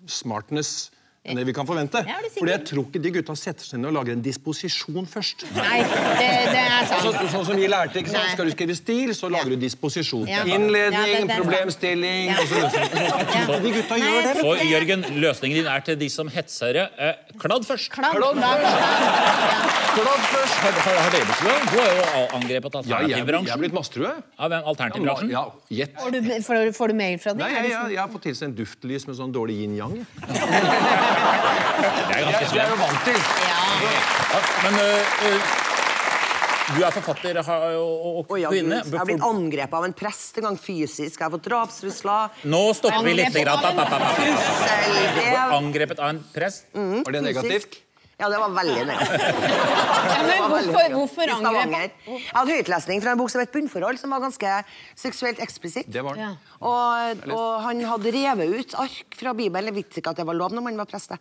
smartness 0.09 0.88
enn 1.25 1.37
det 1.37 1.45
vi 1.49 1.53
kan 1.53 1.67
forvente. 1.69 2.01
Ja, 2.07 2.17
er. 2.23 2.29
Fordi 2.39 2.53
jeg 2.55 2.63
tror 2.71 2.85
ikke 2.87 3.01
de 3.05 3.11
gutta 3.19 3.35
setter 3.37 3.65
seg 3.67 3.81
ned 3.83 3.91
og 3.91 3.95
lager 3.99 4.13
en 4.15 4.23
disposisjon 4.25 5.07
først. 5.11 5.45
Nei, 5.57 5.81
det, 5.83 6.29
det 6.55 6.63
er 6.63 6.87
Så, 6.89 7.13
sant. 7.13 7.31
sånn 7.35 7.45
som 7.51 7.57
vi 7.59 7.67
lærte, 7.69 7.99
ikke 8.01 8.13
sant? 8.15 8.25
Nei. 8.25 8.33
Skal 8.37 8.47
du 8.49 8.53
skrive 8.55 8.77
stil, 8.79 9.11
så 9.19 9.29
lager 9.33 9.51
du 9.53 9.57
disposisjon. 9.61 10.27
Ja. 10.31 10.45
Innledning, 10.47 10.95
Ja, 10.95 11.05
det- 11.05 11.27
det 11.29 11.37
er 11.37 11.43
problemstilling 11.43 12.31
Ja. 12.31 12.39
og 12.41 12.47
så 12.49 12.55
løser 12.63 12.79
du 12.79 12.89
det. 12.95 13.03
Ja. 13.05 13.59
De 13.59 13.71
gutta 13.77 13.97
Nei, 13.99 14.09
gjør 14.09 14.23
det. 14.29 14.35
Så 14.41 14.55
Jørgen, 14.71 15.01
løsningen 15.21 15.57
din 15.59 15.67
er 15.67 15.81
til 15.81 15.97
de 15.97 16.09
som 16.09 16.29
hetser 16.29 16.77
eh, 16.87 17.15
kladd 17.39 17.65
først. 17.67 17.91
Kladd, 17.93 18.17
Kladd 18.17 18.37
kladd, 18.39 18.61
kladd. 18.63 19.77
Kladd 19.99 20.23
først. 20.33 20.55
Har, 20.63 20.73
har, 20.73 20.97
har 21.03 21.11
dere 21.11 21.27
blitt? 21.27 21.73
Du 21.73 21.79
har 21.81 21.93
jo 21.93 22.27
angrepet 22.39 22.75
Ja, 22.89 23.01
jeg, 23.03 23.11
jeg 23.11 23.51
er 23.53 23.59
blitt 23.59 23.73
mastrue. 23.75 24.15
Av? 24.39 24.53
Alternativbransjen? 24.53 25.31
Ja, 25.31 25.45
gjett. 25.71 25.95
Får 25.99 26.11
du, 26.15 26.21
får, 26.47 26.73
får 26.77 26.89
du 26.89 26.95
mail 26.95 27.19
fra 27.19 27.33
dem? 27.35 27.39
Nei, 27.43 27.51
Er 27.51 27.63
jeg, 27.63 27.71
jeg, 27.71 27.79
sånn? 27.81 27.91
jeg 27.97 27.99
har 28.05 28.09
fått 28.09 28.23
tilsendt 28.29 28.57
duftlys 28.57 29.07
med 29.09 29.17
sånn 29.19 29.33
dårlig 29.35 29.59
yin-yang. 29.65 30.07
jeg. 31.38 31.54
Det 31.78 32.18
er 32.18 32.28
ganske 32.28 32.52
Det 32.52 32.61
er 32.64 32.68
jo 32.73 32.78
vant 32.83 33.00
til. 33.07 33.21
Ja, 33.49 34.42
men 34.66 34.75
uh, 34.83 35.57
du 36.68 36.83
er 36.85 36.92
forfatter 36.92 37.40
har, 37.47 37.66
og, 37.80 38.28
kvinne. 38.28 38.83
Jeg 38.85 38.99
har 39.00 39.09
blitt 39.09 39.25
angrepet 39.25 39.76
av 39.78 39.87
en 39.88 39.97
prest 39.97 40.40
en 40.40 40.50
gang 40.50 40.59
fysisk. 40.61 41.16
Jeg 41.16 41.25
har 41.25 41.33
fått 41.33 41.47
drapstrusler. 41.49 42.40
Nå 42.52 42.62
stopper 42.76 43.09
vi 43.09 43.16
litt. 43.23 43.38
App. 43.49 43.64
Angrepet 45.57 45.99
av 46.02 46.12
en 46.12 46.25
prest. 46.35 46.68
Var 46.76 47.16
det 47.16 47.25
negativt? 47.25 47.80
Ja, 48.19 48.27
det 48.33 48.39
var 48.43 48.51
veldig 48.51 48.85
negativt. 48.89 49.23
Ja, 50.09 50.23
men 50.25 50.41
hvorfor, 50.51 50.95
hvorfor 50.95 51.31
angrep? 51.35 51.99
Jeg 52.09 52.23
hadde 52.35 52.55
høytlesning 52.57 53.03
fra 53.05 53.13
en 53.15 53.19
bok 53.21 53.31
som 53.31 53.41
het 53.43 53.53
'Bunnforhold', 53.55 54.01
som 54.01 54.11
var 54.11 54.23
ganske 54.25 54.55
seksuelt 54.99 55.39
eksplisitt. 55.45 55.87
Det 55.93 56.03
var 56.03 56.17
det. 56.19 56.25
Ja. 56.25 56.31
Og, 56.59 57.23
og 57.31 57.61
han 57.63 57.83
hadde 57.87 58.13
revet 58.17 58.55
ut 58.59 58.75
ark 58.83 59.15
fra 59.21 59.35
Bibelen. 59.39 59.69
Jeg 59.71 59.77
visste 59.77 60.01
ikke 60.01 60.11
at 60.15 60.19
det 60.23 60.27
var 60.27 60.35
lov 60.39 60.55
når 60.57 60.65
man 60.67 60.81
var 60.81 60.89
prest. 60.91 61.13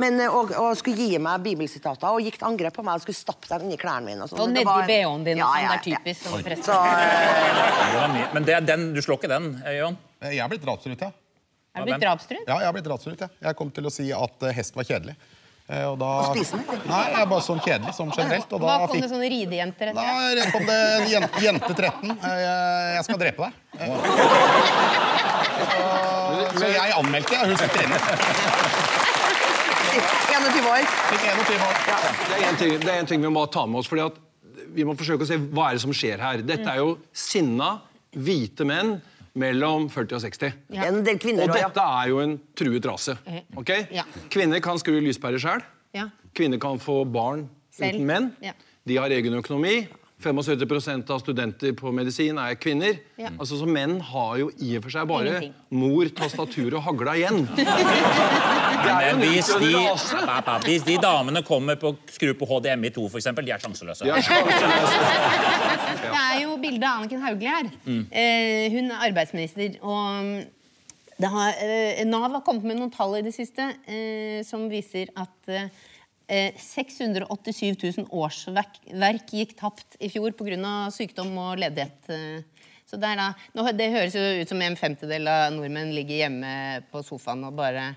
Men, 0.00 0.18
eh, 0.20 0.32
og, 0.34 0.50
og 0.58 0.72
skulle 0.80 0.96
gi 0.98 1.18
meg 1.22 1.44
bibelsitater 1.44 2.08
og 2.10 2.24
gikk 2.24 2.40
til 2.40 2.48
angrep 2.50 2.74
på 2.78 2.82
meg 2.86 2.98
og 2.98 3.04
skulle 3.04 3.20
stappe 3.20 3.46
dem 3.52 3.68
inni 3.68 3.78
klærne 3.78 4.08
mine. 4.10 4.24
Og, 4.26 4.32
sånn. 4.32 4.40
Og 4.42 4.50
nedi 4.50 4.64
var- 4.66 4.86
BH-en 4.88 5.24
din. 5.28 5.42
Ja, 5.42 5.46
ja, 5.46 5.52
sånn, 5.52 5.62
ja, 5.62 5.68
det 5.68 5.78
er 5.78 6.00
typisk. 6.00 6.22
som 6.26 6.42
prest. 6.42 6.64
Så, 6.64 6.78
mye. 8.16 8.26
Men 8.34 8.48
det 8.48 8.56
er 8.56 8.66
den, 8.72 8.88
du 8.96 9.02
slår 9.04 9.20
ikke 9.20 9.30
den, 9.30 9.62
eh, 9.66 9.78
Jeg 10.32 10.38
er 10.42 10.48
blitt 10.48 10.64
drapstruet, 10.66 11.00
ja. 11.06 11.12
Er 11.74 11.84
du 11.84 11.92
blitt 11.92 12.02
drapstruet? 12.02 12.42
Ja, 12.48 12.58
jeg 12.58 12.66
har 12.66 12.74
blitt 12.74 12.84
drapstruet, 12.88 13.20
ja. 13.20 13.28
Jeg 13.46 13.56
kom 13.56 13.70
til 13.70 13.86
å 13.86 13.92
si 13.92 14.10
at 14.12 14.48
hest 14.56 14.74
var 14.76 14.84
kjedelig. 14.84 15.14
Eh, 15.70 15.84
Og 15.88 15.98
da... 16.00 16.08
Nei, 16.34 17.02
jeg 17.12 17.20
er 17.22 17.28
bare 17.30 17.44
sånn 17.46 17.60
kjedelig, 17.62 17.92
som 17.96 18.10
generelt. 18.12 18.50
Og 18.52 18.60
da 18.60 18.66
Hva 18.82 18.88
kom 18.90 19.00
det 19.00 19.10
sånne 19.12 19.28
ridejenter 19.32 19.92
etter? 19.92 20.40
Da 20.40 20.48
kom 20.52 20.66
det 20.68 20.78
en 20.96 21.06
jente, 21.12 21.42
jente 21.44 21.72
13. 21.78 22.10
eh, 22.12 22.96
Jeg 22.98 23.04
skal 23.06 23.20
drepe 23.22 23.46
deg. 23.46 23.52
Eh, 23.78 23.88
Så, 26.32 26.58
så 26.58 26.68
jeg 26.72 26.92
anmeldte, 26.96 27.36
og 27.38 27.50
hun 27.52 27.58
sitter 27.60 27.84
inne. 27.86 27.98
21 30.32 30.68
år. 30.72 30.86
Fikk 31.10 31.24
21 31.28 31.64
år. 31.66 31.80
Det 32.28 32.36
er 32.38 32.44
en 32.48 32.58
ting, 32.60 32.74
det 32.82 32.90
er 32.92 33.00
en 33.02 33.08
ting 33.10 33.20
vi 33.24 33.32
må 33.32 33.42
ta 33.52 33.64
med 33.68 33.82
oss. 33.82 33.88
fordi 33.90 34.04
at 34.06 34.20
Vi 34.72 34.84
må 34.88 34.94
forsøke 34.96 35.26
å 35.26 35.28
se 35.28 35.36
hva 35.36 35.66
er 35.70 35.76
det 35.76 35.82
som 35.84 35.92
skjer 35.92 36.20
her. 36.22 36.40
Dette 36.48 36.68
er 36.72 36.78
jo 36.80 36.94
sinna, 37.12 37.74
hvite 38.16 38.64
menn 38.68 38.94
mellom 39.38 39.88
40 39.90 40.16
og 40.18 40.22
60. 40.26 40.52
En 40.76 40.98
del 41.06 41.18
kvinner 41.22 41.48
Og 41.48 41.56
ja. 41.56 41.68
dette 41.68 41.80
er 42.02 42.08
jo 42.10 42.18
en 42.20 42.34
truet 42.58 42.84
rase. 42.86 43.14
ok? 43.56 43.70
Ja. 43.94 44.04
Kvinner 44.32 44.60
kan 44.64 44.78
skru 44.80 44.98
lyspærer 45.00 45.40
sjøl. 45.40 45.62
Ja. 45.96 46.08
Kvinner 46.36 46.60
kan 46.60 46.78
få 46.80 47.02
barn 47.04 47.46
Selv. 47.72 47.96
uten 47.96 48.06
menn. 48.08 48.30
Ja. 48.44 48.52
De 48.88 48.96
har 48.98 49.12
egen 49.14 49.34
økonomi. 49.38 49.86
75% 50.22 51.10
av 51.12 51.20
studenter 51.22 51.74
på 51.76 51.92
medisin 51.94 52.38
er 52.40 52.54
kvinner. 52.60 52.96
Ja. 53.20 53.32
Altså, 53.34 53.58
så 53.60 53.66
Menn 53.68 53.98
har 54.12 54.36
jo 54.40 54.50
i 54.62 54.76
og 54.78 54.86
for 54.86 54.94
seg 54.94 55.08
bare 55.10 55.32
Ingenting. 55.32 55.54
mor, 55.82 56.10
tastatur 56.18 56.78
og 56.78 56.84
hagla 56.86 57.16
igjen. 57.18 57.42
Men 58.86 59.22
hvis 59.22 59.50
de, 59.62 59.74
hvis 60.66 60.86
de 60.86 60.96
damene 61.02 61.44
kommer 61.46 61.78
på 61.80 61.94
skru 62.10 62.32
på 62.38 62.48
HDMI 62.50 62.90
2, 62.94 63.06
for 63.12 63.20
eksempel, 63.20 63.46
de 63.46 63.54
er 63.54 63.62
sjanseløse. 63.62 64.06
De 64.06 64.10
er 64.14 64.26
sjanseløse. 64.26 65.04
Det 66.02 66.18
er 66.18 66.40
jo 66.42 66.56
bildet 66.60 66.84
av 66.88 67.02
Anniken 67.02 67.22
Hauglie 67.22 67.52
her. 67.52 67.68
Eh, 67.86 68.72
hun 68.72 68.90
er 68.90 69.06
arbeidsminister. 69.06 69.76
Og 69.84 70.24
mm, 70.24 70.42
det 71.22 71.30
har, 71.30 71.54
eh, 71.62 72.02
Nav 72.08 72.26
har 72.32 72.42
kommet 72.44 72.66
med 72.66 72.80
noen 72.80 72.92
tall 72.92 73.14
i 73.18 73.24
det 73.24 73.34
siste 73.36 73.68
eh, 73.86 74.40
som 74.46 74.64
viser 74.72 75.12
at 75.14 75.52
eh, 75.52 75.68
687 76.28 77.76
000 77.98 78.06
årsverk 78.10 78.78
gikk 79.32 79.56
tapt 79.58 79.96
i 80.00 80.08
fjor 80.12 80.32
pga. 80.32 80.90
sykdom 80.94 81.36
og 81.38 81.58
ledighet. 81.58 82.08
eh. 82.08 82.42
Så 82.86 82.98
det, 83.00 83.08
er 83.08 83.16
da, 83.16 83.28
nå, 83.56 83.64
det 83.72 83.90
høres 83.92 84.14
jo 84.14 84.20
ut 84.42 84.48
som 84.50 84.60
en 84.60 84.76
femtedel 84.76 85.26
av 85.28 85.52
nordmenn 85.54 85.94
ligger 85.94 86.26
hjemme 86.26 86.82
på 86.92 87.00
sofaen 87.06 87.44
og 87.48 87.54
bare 87.56 87.94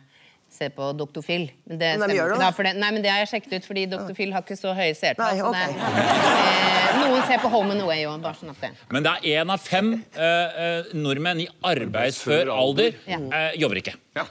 ser 0.56 0.70
på 0.72 0.94
Dr. 0.96 1.20
Phil. 1.26 1.50
Men 1.68 1.80
det, 1.82 1.90
Men 2.00 2.06
stemmer 2.06 2.16
ikke, 2.16 2.38
da. 2.40 2.52
det, 2.64 2.72
nei, 2.80 2.92
men 2.96 3.02
det 3.04 3.10
har 3.12 3.20
jeg 3.26 3.28
sjekket 3.34 3.58
ut, 3.58 3.66
fordi 3.68 3.84
Dr. 3.92 4.14
Phil 4.16 4.32
har 4.32 4.46
ikke 4.46 4.56
så 4.56 4.72
høye 4.78 4.94
seertall. 4.96 5.34
Nei, 5.34 5.42
så 5.42 5.50
ok. 5.50 5.56
det- 5.58 5.76
eh, 5.76 7.02
Noen 7.02 7.26
ser 7.28 7.40
på 7.44 7.50
Home 7.52 7.72
and 7.76 7.82
Away 7.82 8.06
òg, 8.08 8.24
sånn 8.40 8.56
Men 8.90 9.04
det 9.04 9.12
er 9.12 9.44
én 9.44 9.52
av 9.52 9.60
fem 9.60 9.92
eh, 10.16 10.24
eh, 10.24 10.84
nordmenn 10.94 11.42
i 11.44 11.48
arbeidsfør 11.62 12.48
alder 12.56 12.94
Ja. 13.06 13.18
eh, 13.20 13.52
jobber 13.60 13.82
ikke. 13.82 13.96
Ja. 14.16 14.24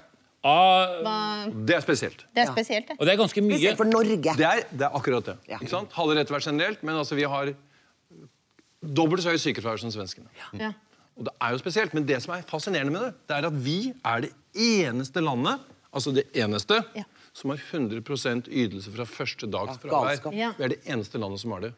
Ah, 0.44 0.86
Hva- 1.02 1.66
Det 1.66 1.74
er 1.76 1.80
spesielt. 1.80 2.24
Det 2.34 2.42
er 2.44 2.50
spesielt, 2.52 2.88
det. 2.88 2.96
og 3.00 3.06
det 3.06 3.14
er 3.14 3.16
ganske 3.22 3.40
mye. 3.42 3.56
Spesielt 3.56 3.76
for 3.80 3.84
Norge. 3.88 4.16
Det 4.36 4.44
er, 4.44 4.60
det 4.70 4.82
er 4.84 4.90
akkurat 4.98 5.24
det. 5.30 5.36
Ja. 5.48 5.56
Ikke 5.58 5.70
sant? 5.72 5.92
Halve 5.96 6.16
rett 6.18 6.28
vært 6.30 6.44
generelt, 6.50 6.82
men 6.84 6.94
altså, 7.00 7.14
vi 7.16 7.22
har 7.24 7.54
dobbelt 8.84 9.22
så 9.24 9.32
høy 9.32 9.40
sykefravær 9.40 9.80
som 9.80 9.90
svenskene. 9.94 10.28
Ja. 10.60 10.72
Og 11.16 11.24
det 11.28 11.32
er 11.40 11.54
jo 11.54 11.58
spesielt, 11.62 11.94
Men 11.94 12.04
det 12.06 12.20
som 12.22 12.34
er 12.34 12.42
fascinerende 12.42 12.92
med 12.92 13.00
det, 13.06 13.12
det 13.30 13.36
er 13.38 13.46
at 13.46 13.52
vi 13.64 13.94
er 14.04 14.20
det 14.26 14.32
eneste 14.54 15.20
landet 15.22 15.60
altså 15.94 16.12
det 16.12 16.24
eneste, 16.34 16.80
Ja. 16.96 17.04
som 17.32 17.50
har 17.50 17.56
100 17.70 18.48
ytelse 18.50 18.90
fra 18.92 19.04
første 19.06 19.46
dags 19.50 19.78
fravær. 19.78 20.32
Ja. 20.34 20.52
Vi 20.58 20.64
er 20.64 20.68
det 20.68 20.80
eneste 20.86 21.18
landet 21.18 21.38
som 21.40 21.52
har 21.52 21.60
det. 21.60 21.72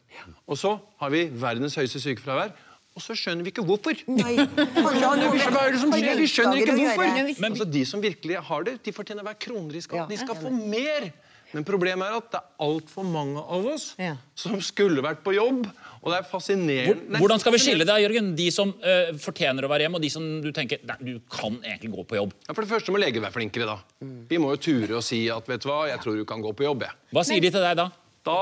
Og 0.49 0.57
så 0.57 0.81
har 1.01 1.11
vi 1.11 1.29
verdens 1.29 1.75
høyeste 1.77 2.01
sykefravær, 2.01 2.51
og 2.97 3.05
så 3.05 3.13
skjønner 3.19 3.45
vi 3.45 3.53
ikke 3.53 3.65
hvorfor. 3.69 3.99
Nei, 4.09 4.39
han 4.41 4.97
Hva 4.97 5.67
er 5.67 5.75
det 5.75 5.83
som 5.83 5.93
skjer? 5.93 6.17
Vi 6.17 6.29
skjønner 6.33 6.63
ikke 6.63 6.77
hvorfor. 6.81 7.13
Men. 7.45 7.53
Altså, 7.53 7.69
de 7.69 7.85
som 7.89 8.03
virkelig 8.03 8.41
har 8.49 8.67
det, 8.67 8.79
de 8.87 8.95
fortjener 8.97 9.27
hver 9.27 9.37
kroner 9.47 9.77
i 9.77 9.85
skatt. 9.85 10.09
De 10.09 10.17
skal 10.21 10.39
få 10.41 10.53
mer. 10.57 11.11
Men 11.55 11.65
problemet 11.65 12.09
er 12.09 12.17
at 12.19 12.31
det 12.33 12.39
er 12.41 12.65
altfor 12.67 13.05
mange 13.07 13.41
av 13.41 13.69
oss 13.71 13.93
Ja. 14.03 14.17
som 14.35 14.57
skulle 14.61 15.05
vært 15.05 15.23
på 15.25 15.37
jobb. 15.37 15.69
Og 16.03 16.11
det 16.13 16.19
er 16.19 16.27
fascinerende 16.29 17.21
Hvordan 17.21 17.41
skal 17.41 17.55
vi 17.55 17.61
skille 17.63 17.87
det, 17.87 17.97
Jørgen? 18.03 18.33
De 18.39 18.49
som 18.55 18.73
uh, 18.83 19.13
fortjener 19.23 19.65
å 19.65 19.71
være 19.71 19.87
hjemme, 19.87 20.01
og 20.01 20.05
de 20.05 20.11
som 20.13 20.27
du 20.43 20.51
tenker 20.55 20.83
nei, 20.87 20.97
du 21.01 21.15
kan 21.33 21.57
egentlig 21.63 21.93
gå 21.95 22.05
på 22.11 22.19
jobb. 22.19 22.35
Ja, 22.49 22.53
for 22.53 22.67
det 22.67 22.73
første 22.73 22.95
må 22.95 23.01
leger 23.03 23.23
være 23.25 23.37
flinkere, 23.39 23.77
da. 23.77 24.09
Vi 24.31 24.41
må 24.43 24.53
jo 24.57 24.63
ture 24.69 24.99
og 24.99 25.07
si 25.07 25.27
at 25.33 25.49
vet 25.49 25.63
du 25.63 25.71
hva, 25.71 25.85
jeg 25.93 26.03
tror 26.03 26.19
du 26.19 26.27
kan 26.29 26.43
gå 26.45 26.53
på 26.57 26.67
jobb. 26.67 26.87
Jeg. 26.89 26.99
Hva 27.15 27.27
sier 27.27 27.43
de 27.43 27.53
til 27.55 27.67
deg 27.69 27.79
da? 27.79 27.91
Da 28.27 28.39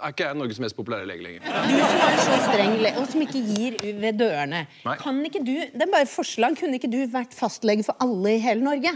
er 0.00 0.12
ikke 0.14 0.24
jeg 0.26 0.36
Norges 0.40 0.60
mest 0.62 0.76
populære 0.78 1.06
lege 1.08 1.22
lenger. 1.24 1.40
Du 1.44 1.50
som 1.78 2.00
er 2.06 2.18
så 2.24 2.36
streng 2.46 2.74
og 3.00 3.06
som 3.12 3.24
ikke 3.24 3.42
gir 3.50 3.76
ved 4.00 4.18
dørene. 4.20 4.62
Nei. 4.86 4.96
Kan 5.00 5.20
ikke 5.26 5.42
du, 5.44 5.54
det 5.74 5.84
er 5.86 5.92
bare 5.92 6.08
forslag. 6.10 6.56
Kunne 6.60 6.78
ikke 6.80 6.90
du 6.92 6.98
vært 7.12 7.36
fastlege 7.36 7.84
for 7.86 7.94
alle 8.04 8.36
i 8.36 8.40
hele 8.42 8.64
Norge? 8.64 8.92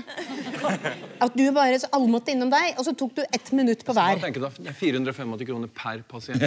At 1.25 1.37
du 1.37 1.45
bare, 1.55 1.79
så 1.81 1.89
Alle 1.95 2.09
måtte 2.11 2.33
innom 2.35 2.51
deg, 2.51 2.75
og 2.79 2.85
så 2.87 2.93
tok 2.99 3.13
du 3.19 3.23
ett 3.23 3.53
minutt 3.55 3.85
på 3.87 3.93
hver. 3.95 4.17
Jeg 4.17 4.25
tenker 4.25 4.43
da? 4.47 4.51
Det 4.57 4.73
er 4.73 4.79
485 4.81 5.47
kroner 5.51 5.69
per 5.71 6.03
pasient. 6.11 6.41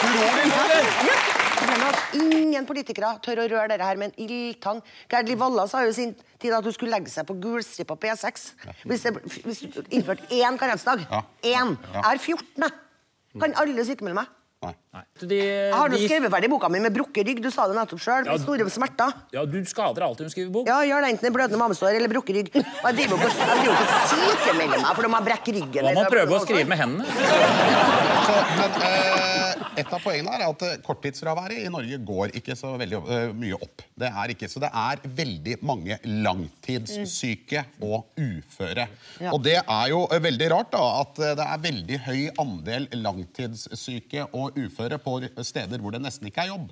Problemet 0.00 0.54
er 0.60 0.78
at 0.78 1.19
ingen 2.18 2.66
politikere 2.68 3.12
tør 3.24 3.44
å 3.44 3.48
røre 3.50 3.68
dette 3.72 3.86
her 3.86 3.96
med 4.00 4.10
en 4.12 4.26
ildtang. 4.26 4.82
Gerd 5.10 5.28
Liv 5.30 5.38
Valla 5.40 5.66
sa 5.70 5.84
jo 5.84 5.92
i 5.92 5.96
sin 5.96 6.14
tid 6.40 6.52
at 6.56 6.64
hun 6.66 6.72
skulle 6.76 6.94
legge 6.96 7.12
seg 7.12 7.26
på 7.28 7.36
gulstripa 7.42 7.96
på 7.96 8.10
E6. 8.12 8.50
Hvis, 8.88 9.06
det, 9.06 9.14
hvis 9.46 9.62
du 9.66 9.80
innførte 9.90 10.26
én 10.34 10.58
karensdag 10.60 11.06
Ja. 11.10 11.22
Én. 11.42 11.76
Jeg 11.94 12.04
har 12.04 12.18
14. 12.18 12.44
jeg. 12.66 12.76
Kan 13.40 13.54
alle 13.62 13.84
sykemelde 13.86 14.18
meg? 14.22 14.36
Nei. 14.60 14.74
Nei. 14.92 15.00
De, 15.24 15.36
Jeg 15.40 15.72
har 15.72 15.88
nå 15.88 15.96
skrevet 16.02 16.28
ferdig 16.34 16.48
boka 16.52 16.68
mi 16.68 16.80
med 16.84 16.92
brukket 16.92 17.24
rygg. 17.24 17.38
Du 17.40 17.48
sa 17.54 17.64
det 17.70 17.76
nettopp 17.78 18.02
sjøl. 18.04 18.26
Ja. 18.28 18.34
Store 18.42 18.66
smerter. 18.68 19.14
ja, 19.32 19.44
du 19.48 19.56
skader 19.64 20.04
alltid 20.04 20.26
når 20.26 20.28
du 20.28 20.34
skriver 20.34 20.50
bok. 20.52 20.66
Ja, 20.68 20.82
gjør 20.84 21.00
det 21.06 21.12
enten 21.14 21.24
det 21.24 21.30
er 21.30 21.36
blødende 21.38 21.60
mammesår 21.62 21.96
eller 21.96 22.12
brukket 22.12 22.36
rygg. 22.36 22.50
Og 22.60 22.90
jeg 22.90 22.98
driver 22.98 23.14
jo 23.14 23.16
ikke 23.16 23.30
jeg 23.40 23.48
driver 23.48 23.64
jo 23.64 23.72
ikke 23.72 23.86
og 23.88 24.10
sykemelder 24.12 24.82
meg 24.84 24.92
for 24.98 25.08
de 25.08 25.12
har 25.14 25.24
brekk 25.30 25.48
ryggen. 25.56 25.84
Man 25.88 25.94
må 25.96 26.02
eller- 26.04 26.12
prøve 26.12 26.36
å 26.36 26.42
skrive 26.44 26.68
med 26.68 26.82
hendene. 26.82 27.04
Så, 28.26 28.36
men 28.60 28.76
eh, 28.84 29.39
et 29.78 29.92
av 29.94 30.02
poengene 30.02 30.32
er 30.34 30.44
at 30.46 30.62
eh, 30.66 30.78
korttidsfraværet 30.84 31.62
i 31.62 31.70
Norge 31.72 31.98
går 32.06 32.34
ikke 32.38 32.56
så 32.58 32.72
veldig 32.80 33.00
uh, 33.04 33.30
mye 33.36 33.58
opp. 33.58 33.84
Det 34.00 34.10
er 34.10 34.32
ikke, 34.34 34.48
så 34.50 34.62
det 34.62 34.70
er 34.82 35.02
veldig 35.20 35.56
mange 35.66 35.98
langtidssyke 36.04 37.64
og 37.86 38.10
uføre. 38.18 38.88
Ja. 39.20 39.34
Og 39.34 39.42
det 39.46 39.58
er 39.60 39.86
jo 39.92 40.02
eh, 40.08 40.22
veldig 40.26 40.50
rart 40.54 40.74
da, 40.74 40.82
at 41.04 41.22
det 41.38 41.46
er 41.46 41.64
veldig 41.68 42.00
høy 42.08 42.20
andel 42.42 42.88
langtidssyke 42.98 44.26
og 44.30 44.58
uføre 44.58 45.00
på 45.02 45.20
steder 45.46 45.82
hvor 45.82 45.94
det 45.94 46.02
nesten 46.04 46.30
ikke 46.30 46.46
er 46.46 46.54
jobb. 46.54 46.70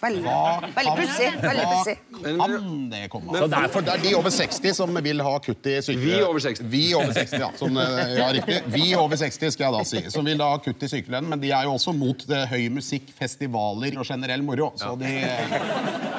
Veldig, 0.00 0.22
Hva 0.24 0.70
veldig 0.76 0.92
pussig. 0.96 1.26
Veldig 1.42 1.64
hva 1.64 1.72
pussig. 1.74 1.96
kan 2.24 2.90
det 2.90 3.00
komme 3.12 3.34
Så 3.36 3.42
av? 3.44 3.50
derfor- 3.52 3.82
Det 3.84 3.92
er 3.94 4.02
de 4.08 4.14
over 4.16 4.30
60 4.30 4.74
som 4.74 4.94
vil 4.94 5.20
ha 5.20 5.38
kutt 5.38 5.66
i 5.66 5.74
syke... 5.82 5.98
Vi 6.00 6.22
over 6.22 6.40
60. 6.40 6.64
Vi 6.72 6.94
over 6.94 7.12
60, 7.12 7.38
ja. 7.38 7.50
Som, 7.56 7.76
eh, 7.76 8.14
ja, 8.16 8.28
riktig. 8.32 8.62
Vi 8.72 8.94
over 8.96 9.16
60, 9.16 9.50
skal 9.52 9.66
jeg 9.66 9.72
da 9.78 9.84
si. 9.84 10.10
Som 10.10 10.24
vil 10.24 10.40
ha 10.40 10.56
kutt 10.58 10.82
i 10.82 10.88
sykelønnen. 10.88 11.28
Men 11.28 11.40
de 11.40 11.50
er 11.52 11.64
jo 11.68 11.74
også 11.74 11.92
mot 11.96 12.16
det, 12.26 12.48
høy 12.48 12.68
musikk, 12.70 13.10
festivaler 13.18 13.98
og 14.00 14.06
generell 14.08 14.42
moro. 14.42 14.70
Så 14.80 14.94
de 14.98 15.04
eh, 15.04 15.52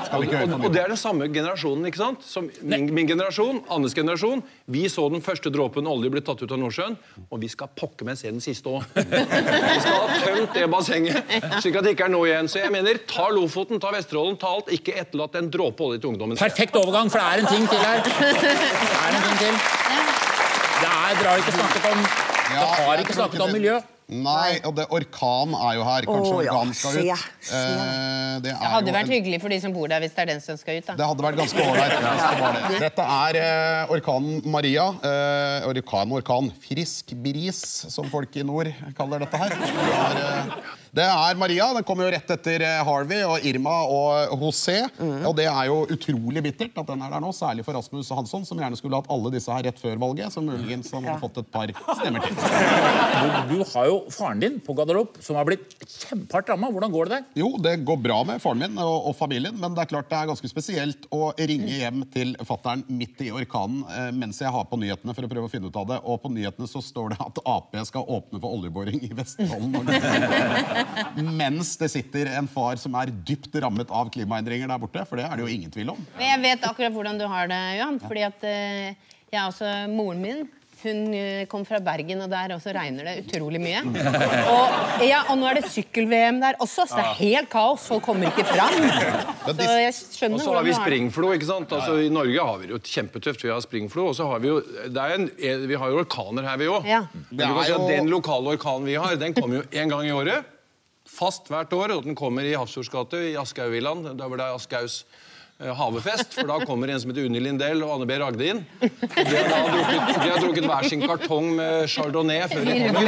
skal 0.06 0.22
vi 0.22 0.28
ikke 0.28 0.38
høre 0.38 0.54
Og, 0.54 0.60
mye. 0.60 0.66
og 0.70 0.74
det 0.74 0.82
er 0.84 0.88
den 0.94 0.98
samme 1.02 1.28
generasjonen. 1.34 1.86
ikke 1.90 1.98
sant? 2.04 2.24
Som 2.24 2.52
min, 2.62 2.86
min 2.94 3.08
generasjon, 3.08 3.64
Annes 3.72 3.94
generasjon. 3.98 4.44
Vi 4.68 4.86
så 4.90 5.08
den 5.12 5.22
første 5.26 5.50
dråpen 5.54 5.88
olje 5.90 6.10
bli 6.14 6.22
tatt 6.22 6.42
ut 6.44 6.52
av 6.52 6.60
Nordsjøen, 6.62 6.98
og 7.32 7.40
vi 7.42 7.48
skal 7.48 7.68
pokker 7.76 8.06
meg 8.06 8.18
se 8.18 8.30
den 8.30 8.42
siste 8.44 8.70
òg. 8.70 8.84
Vi 8.94 9.80
skal 9.82 9.98
ha 9.98 10.20
tømt 10.26 10.54
det 10.54 10.70
bassenget, 10.72 11.36
slik 11.62 11.76
at 11.80 11.84
det 11.88 11.96
ikke 11.96 12.06
er 12.06 12.14
noe 12.14 12.28
igjen. 12.30 12.48
Så 12.52 12.60
jeg 12.62 12.72
mener, 12.74 13.00
ta 13.08 13.28
Lofoten, 13.32 13.71
ta 13.80 13.92
Vesterålen, 13.96 14.36
ta 14.42 14.48
alt. 14.56 14.72
Ikke 14.76 14.96
etterlatt 15.00 15.36
en 15.40 15.48
dråpe 15.54 15.84
olje 15.86 16.02
til 16.02 16.12
ungdommen. 16.12 16.38
Perfekt 16.38 16.76
overgang, 16.76 17.12
for 17.12 17.22
det 17.22 17.28
er 17.28 17.44
en 17.46 17.50
ting 17.54 17.70
til 17.70 17.80
her. 17.80 18.04
Det 18.04 18.98
er 18.98 19.16
en 19.16 19.24
ting 19.28 19.38
til. 19.40 19.56
Det 20.82 20.90
er, 20.90 21.16
dere 21.20 21.30
har 21.30 21.38
ikke 21.38 21.56
snakket 21.56 21.90
om 21.92 22.00
Ja, 22.52 22.60
Dere 22.60 22.86
har 22.90 23.02
ikke 23.06 23.14
snakket 23.14 23.42
om 23.46 23.52
miljø. 23.56 23.76
Nei, 24.12 24.58
og 24.68 24.74
det, 24.76 24.86
orkan 24.92 25.54
er 25.56 25.76
jo 25.78 25.84
her. 25.88 26.06
Kanskje 26.10 26.32
ja. 26.44 26.52
orkan 26.52 26.74
skal 26.76 26.98
ut. 27.00 27.22
Se. 27.40 27.56
Eh, 27.56 28.34
det 28.42 28.50
Det 28.50 28.52
er 28.52 28.72
hadde 28.74 28.92
jo 28.92 28.96
vært 28.98 29.08
en- 29.08 29.14
hyggelig 29.16 29.40
for 29.42 29.50
de 29.54 29.60
som 29.64 29.72
bor 29.74 29.88
der, 29.88 30.02
hvis 30.04 30.12
det 30.18 30.20
er 30.26 30.30
den 30.34 30.42
som 30.44 30.58
skal 30.60 30.78
ut. 30.82 30.86
da. 30.90 30.96
Det 31.00 31.08
hadde 31.08 31.24
vært 31.24 31.40
ganske 31.40 31.64
ålreit. 31.64 32.68
det. 32.68 32.80
Dette 32.84 33.06
er 33.08 33.40
eh, 33.40 33.94
orkanen 33.96 34.42
Maria. 34.52 34.90
Eh, 35.02 35.70
orkan, 35.72 36.12
orkan. 36.12 36.52
Frisk 36.68 37.14
bris, 37.24 37.62
som 37.90 38.10
folk 38.12 38.36
i 38.36 38.44
nord 38.44 38.68
kaller 38.98 39.24
dette 39.24 39.38
her. 39.40 39.50
Det 39.56 39.96
er, 39.96 40.20
eh, 40.20 40.60
det 41.00 41.06
er 41.08 41.36
Maria. 41.40 41.70
Den 41.80 41.84
kommer 41.88 42.04
jo 42.10 42.12
rett 42.18 42.36
etter 42.36 42.62
eh, 42.68 42.84
Harvey 42.84 43.24
og 43.24 43.40
Irma 43.48 43.78
og 43.88 44.36
José. 44.44 44.82
Og 45.24 45.36
det 45.40 45.48
er 45.48 45.66
jo 45.72 45.86
utrolig 45.88 46.44
bittert 46.44 46.76
at 46.84 46.88
den 46.92 47.02
er 47.08 47.16
der 47.16 47.24
nå, 47.24 47.32
særlig 47.32 47.64
for 47.64 47.80
Rasmus 47.80 48.10
Hansson, 48.12 48.44
som 48.46 48.60
gjerne 48.60 48.76
skulle 48.76 49.00
hatt 49.00 49.08
alle 49.10 49.32
disse 49.32 49.48
her 49.56 49.64
rett 49.70 49.80
før 49.80 49.96
valget, 50.04 50.34
som 50.36 50.44
muligens 50.52 50.92
han 50.92 51.08
hadde 51.08 51.24
fått 51.24 51.38
et 51.46 51.52
par 51.56 51.72
stemmer 51.96 52.28
til. 52.28 52.36
Du, 52.36 53.56
du 53.56 53.64
har 53.72 53.86
jo 53.88 54.01
faren 54.14 54.42
din 54.42 54.58
på 54.64 54.74
Guadeloupe, 54.78 55.22
som 55.24 55.38
har 55.38 55.48
blitt 55.48 55.76
kjempehardt 55.86 56.50
ramma. 56.52 56.70
Hvordan 56.74 56.94
går 56.94 57.10
det 57.10 57.18
der? 57.18 57.26
Jo, 57.42 57.50
det 57.62 57.76
går 57.88 58.00
bra 58.02 58.22
med 58.28 58.42
faren 58.44 58.62
min 58.64 58.80
og, 58.82 59.10
og 59.12 59.16
familien, 59.18 59.56
men 59.60 59.76
det 59.76 59.84
er 59.84 59.92
klart 59.92 60.10
det 60.12 60.18
er 60.18 60.30
ganske 60.32 60.52
spesielt 60.52 61.08
å 61.14 61.32
ringe 61.38 61.72
hjem 61.82 62.04
til 62.14 62.34
fattern 62.48 62.84
midt 62.90 63.22
i 63.26 63.32
orkanen 63.36 63.84
eh, 63.92 64.10
mens 64.16 64.42
jeg 64.42 64.52
har 64.54 64.68
på 64.70 64.80
nyhetene 64.82 65.16
for 65.18 65.28
å 65.28 65.32
prøve 65.32 65.50
å 65.50 65.52
finne 65.52 65.72
ut 65.72 65.80
av 65.82 65.90
det. 65.92 66.00
Og 66.04 66.22
på 66.24 66.32
nyhetene 66.34 66.70
så 66.70 66.84
står 66.86 67.14
det 67.14 67.20
at 67.24 67.42
Ap 67.52 67.76
skal 67.88 68.08
åpne 68.18 68.42
for 68.42 68.58
oljeboring 68.58 69.04
i 69.08 69.12
Vestfolden. 69.16 69.90
mens 71.42 71.76
det 71.82 71.92
sitter 71.94 72.34
en 72.38 72.50
far 72.52 72.80
som 72.82 72.96
er 73.00 73.14
dypt 73.28 73.56
rammet 73.64 73.92
av 73.94 74.12
klimaendringer 74.14 74.70
der 74.72 74.82
borte, 74.82 75.06
for 75.10 75.20
det 75.20 75.28
er 75.28 75.38
det 75.38 75.46
jo 75.46 75.54
ingen 75.54 75.74
tvil 75.74 75.94
om. 75.96 76.02
Men 76.18 76.34
jeg 76.34 76.44
vet 76.46 76.68
akkurat 76.68 76.96
hvordan 76.96 77.22
du 77.22 77.28
har 77.32 77.52
det, 77.52 77.62
Johan. 77.80 78.02
Fordi 78.04 78.26
at 78.28 78.48
eh, 78.48 79.12
jeg 79.32 79.40
er 79.40 79.48
også 79.48 79.72
Moren 79.92 80.24
min 80.24 80.50
hun 80.84 81.14
eh, 81.14 81.46
kom 81.52 81.64
fra 81.68 81.80
Bergen, 81.84 82.22
og 82.26 82.30
der 82.32 82.54
også 82.56 82.74
regner 82.76 83.08
det 83.08 83.14
utrolig 83.26 83.60
mye. 83.62 83.82
Og, 84.52 85.04
ja, 85.06 85.22
og 85.32 85.38
nå 85.40 85.48
er 85.50 85.60
det 85.60 85.70
sykkel-VM 85.72 86.40
der 86.42 86.58
også, 86.64 86.86
så 86.90 86.98
det 87.00 87.06
er 87.06 87.20
helt 87.22 87.50
kaos. 87.54 87.88
Folk 87.92 88.04
kommer 88.06 88.30
ikke 88.32 88.46
fram. 88.50 88.78
Så 89.52 89.68
jeg 89.68 89.92
Og 89.92 90.00
skjønner 90.18 90.44
så 90.46 90.56
har 90.56 90.66
vi 90.68 90.74
springflo. 90.78 91.32
ikke 91.36 91.50
sant? 91.50 91.72
Altså, 91.78 91.98
I 92.06 92.10
Norge 92.14 92.48
har 92.52 92.58
vi 92.62 92.70
det 92.70 92.76
jo 92.78 92.82
kjempetøft. 92.92 93.44
Vi 93.46 93.52
har 93.54 93.62
springflo, 93.64 94.08
og 94.12 94.16
så 94.18 94.28
har 94.32 94.42
vi 94.44 94.52
jo 94.52 94.60
det 94.62 94.98
er 95.02 95.16
en, 95.18 95.30
vi 95.68 95.78
har 95.80 95.92
jo 95.94 96.02
orkaner 96.04 96.48
her, 96.50 96.58
vi 96.62 96.70
òg. 96.72 96.88
Ja. 96.90 97.04
Er 97.38 97.70
jo- 97.72 97.88
Den 97.88 98.10
lokale 98.12 98.56
orkanen 98.58 98.86
vi 98.90 98.96
har, 98.96 99.16
den 99.16 99.34
kommer 99.38 99.62
jo 99.62 99.64
én 99.72 99.90
gang 99.90 100.06
i 100.08 100.12
året. 100.12 100.46
Fast 101.12 101.48
hvert 101.52 101.72
år. 101.74 101.98
Og 101.98 102.06
den 102.06 102.16
kommer 102.16 102.42
i 102.48 102.54
Hafrsfjords 102.56 102.90
gate, 102.94 103.18
i 103.32 103.36
Aschehougvillaen, 103.36 104.16
der 104.18 104.28
hvor 104.28 104.38
det 104.40 104.46
er 104.48 104.56
eh, 104.56 104.96
havefest, 105.78 106.34
for 106.38 106.50
da 106.50 106.58
kommer 106.66 106.92
en 106.92 107.02
som 107.02 107.12
heter 107.12 107.28
Unni 107.30 107.42
Lindell 107.44 107.84
og 107.86 107.96
Anne 107.96 108.08
B. 108.10 108.18
Ragde 108.22 108.48
inn. 108.54 108.62
Og 108.82 108.90
de 109.18 109.36
har, 109.36 109.50
da 109.52 109.60
drukket, 109.68 110.18
de 110.24 110.30
har 110.32 110.40
drukket 110.46 110.66
hver 110.72 110.88
sin 110.90 111.06
kartong 111.06 111.52
med 111.60 111.88
chardonnay 111.92 112.42
før 112.52 112.66
de 112.66 112.74
kommer. 112.88 113.06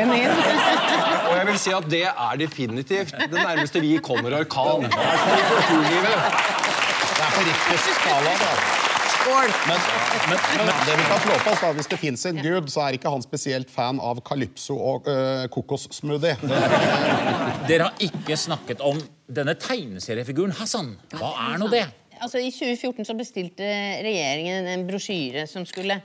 Og 1.24 1.34
jeg 1.40 1.46
vil 1.50 1.60
si 1.66 1.72
at 1.80 1.90
det 1.92 2.06
er 2.12 2.40
definitivt 2.44 3.18
det 3.18 3.40
nærmeste 3.40 3.82
vi 3.84 3.98
kommer 4.04 4.38
orkan. 4.44 4.88
Det 4.90 5.02
er 7.24 7.34
på 7.34 7.42
riktig 7.50 7.78
skala, 8.00 8.38
da. 8.44 8.54
Skål! 9.14 9.50
Men, 9.68 9.78
men 10.30 10.38
det 10.88 10.96
vi 11.00 11.04
kan 11.08 11.20
slå 11.24 11.36
fast, 11.46 11.62
da, 11.64 11.72
hvis 11.78 11.90
det 11.92 12.00
fins 12.02 12.26
en 12.28 12.40
gud, 12.44 12.68
så 12.74 12.86
er 12.86 12.98
ikke 12.98 13.12
han 13.14 13.24
spesielt 13.24 13.72
fan 13.72 14.02
av 14.04 14.20
calypso 14.28 14.76
og 14.76 15.08
øh, 15.08 15.46
kokossmoothie. 15.54 16.36
Dere 17.70 17.88
har 17.88 18.04
ikke 18.04 18.38
snakket 18.40 18.84
om 18.84 19.00
denne 19.32 19.56
tegneseriefiguren 19.60 20.56
Hassan. 20.60 20.96
Hva 21.16 21.32
er 21.48 21.62
nå 21.62 21.70
det? 21.72 21.86
Altså, 22.24 22.40
I 22.40 22.52
2014 22.56 23.08
så 23.08 23.16
bestilte 23.20 23.68
regjeringen 24.04 24.70
en 24.72 24.86
brosjyre 24.88 25.44
som 25.50 25.66
skulle 25.68 26.00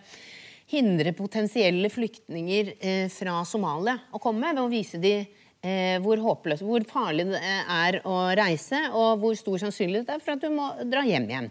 hindre 0.68 1.14
potensielle 1.16 1.88
flyktninger 1.92 2.72
eh, 2.76 3.04
fra 3.12 3.40
Somalia 3.48 3.94
å 4.12 4.20
komme, 4.20 4.50
ved 4.50 4.60
å 4.64 4.72
vise 4.72 4.98
dem 5.00 5.22
eh, 5.62 5.96
hvor 6.02 6.20
håpløst, 6.20 6.64
hvor 6.66 6.84
farlig 6.90 7.28
det 7.30 7.40
er 7.40 8.00
å 8.02 8.18
reise, 8.36 8.82
og 8.90 9.22
hvor 9.22 9.38
stor 9.38 9.62
sannsynlighet 9.62 10.10
det 10.10 10.16
er 10.18 10.24
for 10.26 10.34
at 10.34 10.44
du 10.44 10.50
må 10.52 10.68
dra 10.90 11.06
hjem 11.06 11.30
igjen. 11.30 11.50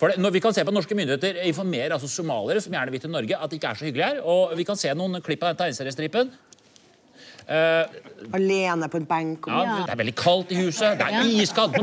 For 0.00 0.12
det, 0.12 0.18
når 0.20 0.36
vi 0.36 0.42
kan 0.44 0.56
se 0.56 0.66
på 0.66 0.74
Norske 0.74 0.98
myndigheter 0.98 1.40
informerer 1.46 1.96
altså 1.96 2.10
somaliere 2.10 2.64
som 2.64 2.74
gjerne 2.74 2.92
vil 2.92 3.06
til 3.06 3.14
Norge, 3.14 3.38
at 3.38 3.54
det 3.54 3.60
ikke 3.60 3.72
er 3.72 3.80
så 3.80 3.88
hyggelig 3.88 4.08
her. 4.08 4.22
Og 4.26 4.56
vi 4.58 4.66
kan 4.68 4.80
se 4.80 4.92
noen 4.98 5.22
klipp 5.24 5.46
av 5.46 5.56
den. 5.62 6.34
Alene 7.48 8.88
på 8.88 8.96
en 9.00 9.06
benk. 9.06 9.46
og- 9.48 9.52
Ja, 9.52 9.84
Det 9.86 9.90
er 9.92 9.96
veldig 9.96 10.14
kaldt 10.14 10.52
i 10.52 10.54
huset. 10.62 10.98
Det 10.98 11.06
er 11.06 11.22
iskaldt. 11.42 11.76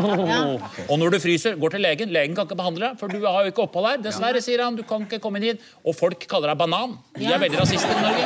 Og 0.89 0.99
når 0.99 1.11
du 1.11 1.19
fryser, 1.19 1.55
går 1.59 1.71
til 1.71 1.81
legen. 1.81 2.09
Legen 2.11 2.35
kan 2.35 2.47
ikke 2.47 2.55
behandle 2.57 2.89
deg, 2.89 2.99
for 2.99 3.07
du 3.07 3.19
har 3.25 3.43
jo 3.43 3.51
ikke 3.51 3.63
opphold 3.67 3.87
her. 3.89 3.97
Dessverre, 3.97 4.41
sier 4.41 4.63
han. 4.63 4.75
Du 4.75 4.83
kan 4.83 5.05
ikke 5.05 5.19
komme 5.19 5.37
inn 5.37 5.43
hit. 5.43 5.61
Og 5.85 5.95
folk 5.95 6.19
kaller 6.27 6.47
deg 6.53 6.57
banan. 6.57 6.97
De 7.17 7.25
er 7.25 7.39
veldig 7.39 7.59
rasister 7.59 7.91
i 7.91 8.01
Norge. 8.01 8.23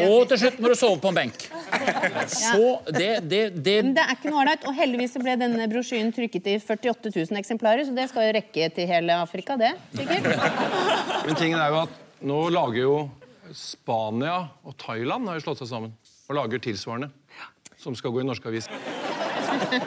Er 0.00 0.10
Og 0.10 0.28
til 0.28 0.38
slutt 0.38 0.58
må 0.60 0.68
du 0.68 0.74
sove 0.78 1.00
på 1.00 1.08
en 1.08 1.14
benk. 1.14 1.48
Så 2.30 2.80
det, 2.92 3.28
det, 3.28 3.62
det 3.62 3.84
Men 3.84 3.94
det 3.94 4.04
er 4.04 4.14
ikke 4.16 4.30
noe 4.30 4.44
ålreit, 4.44 4.64
og 4.66 4.74
heldigvis 4.76 5.14
ble 5.22 5.36
denne 5.40 5.68
brosjyren 5.70 6.12
trykket 6.14 6.46
i 6.46 6.58
48 6.58 7.10
000 7.14 7.38
eksemplarer, 7.40 7.84
så 7.86 7.94
det 7.94 8.08
skal 8.10 8.28
jo 8.28 8.32
rekke 8.38 8.70
til 8.74 8.86
hele 8.90 9.10
Afrika, 9.20 9.56
det. 9.58 9.74
sikkert. 9.96 10.28
Men 11.26 11.34
tingen 11.38 11.58
er 11.60 11.68
jo 11.74 11.82
at 11.82 11.88
nå 12.22 12.40
lager 12.52 12.82
jo 12.84 13.10
Spania 13.52 14.48
og 14.64 14.76
Thailand 14.78 15.26
har 15.26 15.38
jo 15.40 15.42
slått 15.48 15.58
seg 15.64 15.70
sammen 15.72 15.92
og 16.30 16.38
lager 16.38 16.62
tilsvarende. 16.70 17.10
Som 17.80 17.96
skal 17.96 18.12
gå 18.14 18.22
i 18.22 18.28
norske 18.28 18.46
aviser. 18.50 18.72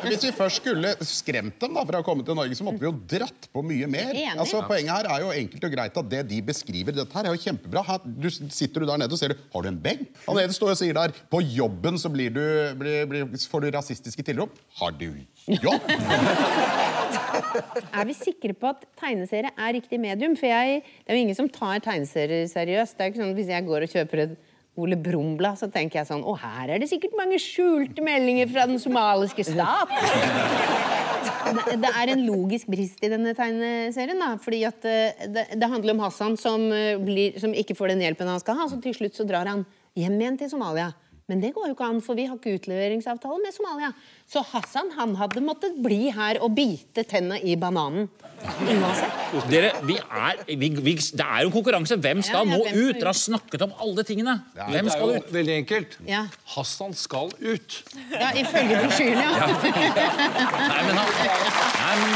Hvis 0.04 0.24
vi 0.26 0.32
først 0.36 0.60
skulle 0.60 0.90
skremt 1.08 1.62
dem 1.62 1.76
da, 1.78 1.84
fra 1.88 2.02
å 2.02 2.06
komme 2.06 2.26
til 2.26 2.36
Norge, 2.36 2.56
så 2.58 2.66
måtte 2.68 2.82
vi 2.82 2.88
jo 2.88 2.94
dratt 3.14 3.48
på 3.54 3.64
mye 3.66 3.88
mer. 3.90 4.12
Altså, 4.34 4.60
Poenget 4.68 4.92
her 4.92 5.10
er 5.14 5.24
jo 5.24 5.32
enkelt 5.34 5.68
og 5.68 5.76
greit 5.76 6.00
at 6.02 6.10
det 6.12 6.24
de 6.30 6.40
beskriver 6.46 6.96
Dette 6.96 7.16
her 7.16 7.30
er 7.30 7.38
jo 7.38 7.42
kjempebra. 7.46 7.84
Her, 7.88 8.04
du 8.04 8.28
sitter 8.34 8.84
du 8.84 8.90
der 8.90 9.00
nede 9.00 9.16
og 9.16 9.22
ser 9.22 9.34
du, 9.34 9.44
Har 9.54 9.64
du 9.64 9.70
en 9.72 9.80
benk? 9.86 10.10
Han 10.28 10.40
nede 10.40 10.56
står 10.56 10.74
og 10.74 10.80
sier 10.82 10.98
der 10.98 11.14
På 11.32 11.40
jobben 11.44 12.00
så 12.02 12.12
blir 12.12 12.34
du, 12.34 12.44
blir, 12.80 13.06
blir, 13.10 13.28
får 13.50 13.64
du 13.64 13.70
rasistiske 13.78 14.26
tilrop. 14.28 14.58
Har 14.82 14.96
du 15.00 15.10
jobb? 15.48 15.88
Er 17.94 18.08
vi 18.10 18.16
sikre 18.18 18.56
på 18.58 18.70
at 18.72 18.82
tegneserie 18.98 19.52
er 19.54 19.76
riktig 19.76 20.00
medium? 20.02 20.34
For 20.40 20.50
jeg, 20.50 20.82
det 20.82 21.14
er 21.14 21.20
jo 21.20 21.26
ingen 21.28 21.38
som 21.38 21.50
tar 21.54 21.84
tegneserier 21.86 22.48
seriøst. 22.50 22.98
Det 22.98 23.06
er 23.06 23.10
jo 23.10 23.14
ikke 23.14 23.22
sånn 23.22 23.34
at 23.34 23.40
Hvis 23.40 23.52
jeg 23.54 23.68
går 23.68 23.86
og 23.86 23.94
kjøper 23.94 24.24
et 24.24 24.34
Ole 24.80 24.98
Brumm-blad, 24.98 25.60
så 25.60 25.70
tenker 25.70 26.00
jeg 26.00 26.10
sånn 26.10 26.24
Å, 26.26 26.34
her 26.42 26.74
er 26.74 26.82
det 26.82 26.90
sikkert 26.90 27.14
mange 27.18 27.38
skjulte 27.42 28.02
meldinger 28.06 28.50
fra 28.50 28.66
den 28.70 28.82
somaliske 28.82 29.46
stat. 29.46 29.92
Det, 31.54 31.76
det 31.84 31.92
er 31.92 32.10
en 32.14 32.24
logisk 32.26 32.72
brist 32.72 33.04
i 33.06 33.12
denne 33.12 33.36
tegneserien. 33.38 34.18
da, 34.18 34.32
fordi 34.42 34.64
at 34.66 34.88
eh, 34.90 35.28
det, 35.30 35.46
det 35.60 35.70
handler 35.70 35.94
om 35.94 36.02
Hassan 36.06 36.40
som, 36.40 36.66
eh, 36.74 36.98
blir, 36.98 37.38
som 37.40 37.54
ikke 37.54 37.78
får 37.78 37.94
den 37.94 38.02
hjelpen 38.08 38.32
han 38.32 38.42
skal 38.42 38.58
ha. 38.58 38.68
Så 38.72 38.82
til 38.82 38.96
slutt 38.98 39.20
så 39.20 39.28
drar 39.30 39.50
han 39.52 39.66
hjem 40.00 40.18
igjen 40.18 40.40
til 40.42 40.50
Somalia. 40.56 40.90
Men 41.32 41.40
det 41.40 41.54
går 41.56 41.70
jo 41.70 41.74
ikke 41.78 41.88
an, 41.88 42.02
for 42.04 42.18
vi 42.20 42.26
har 42.28 42.36
ikke 42.36 42.58
utleveringsavtale 42.60 43.38
med 43.40 43.54
Somalia. 43.56 43.94
Så 44.28 44.42
Hassan 44.50 44.90
han 44.98 45.14
hadde 45.16 45.40
måttet 45.46 45.78
bli 45.80 46.10
her 46.12 46.36
og 46.44 46.52
bite 46.58 47.06
tenna 47.08 47.38
i 47.40 47.56
bananen. 47.56 48.10
Uansett. 48.44 49.22
Dere, 49.48 49.70
vi 49.88 49.96
er, 50.04 50.42
vi, 50.50 50.68
vi, 50.84 50.96
det 51.00 51.24
er 51.24 51.46
jo 51.46 51.54
konkurranse. 51.56 51.96
Hvem 52.04 52.20
skal 52.28 52.44
Ja, 52.44 52.52
ja, 52.52 52.58
nå 52.58 52.66
hvem 52.68 52.76
ut? 52.90 52.98
Dere 53.00 53.08
har 53.14 53.20
snakket 53.22 53.64
om 53.64 53.72
alle 53.86 54.04
tingene. 54.04 54.36
Hvem 54.58 54.72
Det 54.74 54.82
er 54.84 54.90
skal 54.98 55.08
jo 55.14 55.22
ut? 55.24 55.32
veldig 55.38 55.56
enkelt. 55.62 55.96
Ja. 56.12 56.26
Hassan 56.58 56.94
skal 57.00 57.32
ut. 57.40 57.80
Ja, 58.12 58.34
ifølge 58.44 58.82
brosjyren, 58.84 59.24
ja. 59.24 59.48
Nei, 59.48 60.82
men, 60.84 60.96
han, 61.00 61.08
nei, 61.80 61.96
men 62.04 62.12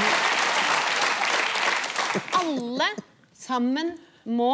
Alle 2.43 2.89
sammen 3.37 3.93
må 4.27 4.51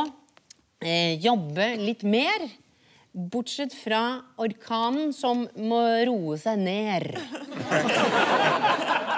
eh, 0.84 1.18
jobbe 1.24 1.74
litt 1.82 2.04
mer. 2.06 2.46
Bortsett 3.13 3.76
fra 3.78 3.99
orkanen, 4.41 5.12
som 5.13 5.43
må 5.62 5.82
roe 6.10 6.38
seg 6.41 6.58
ned. 6.65 7.12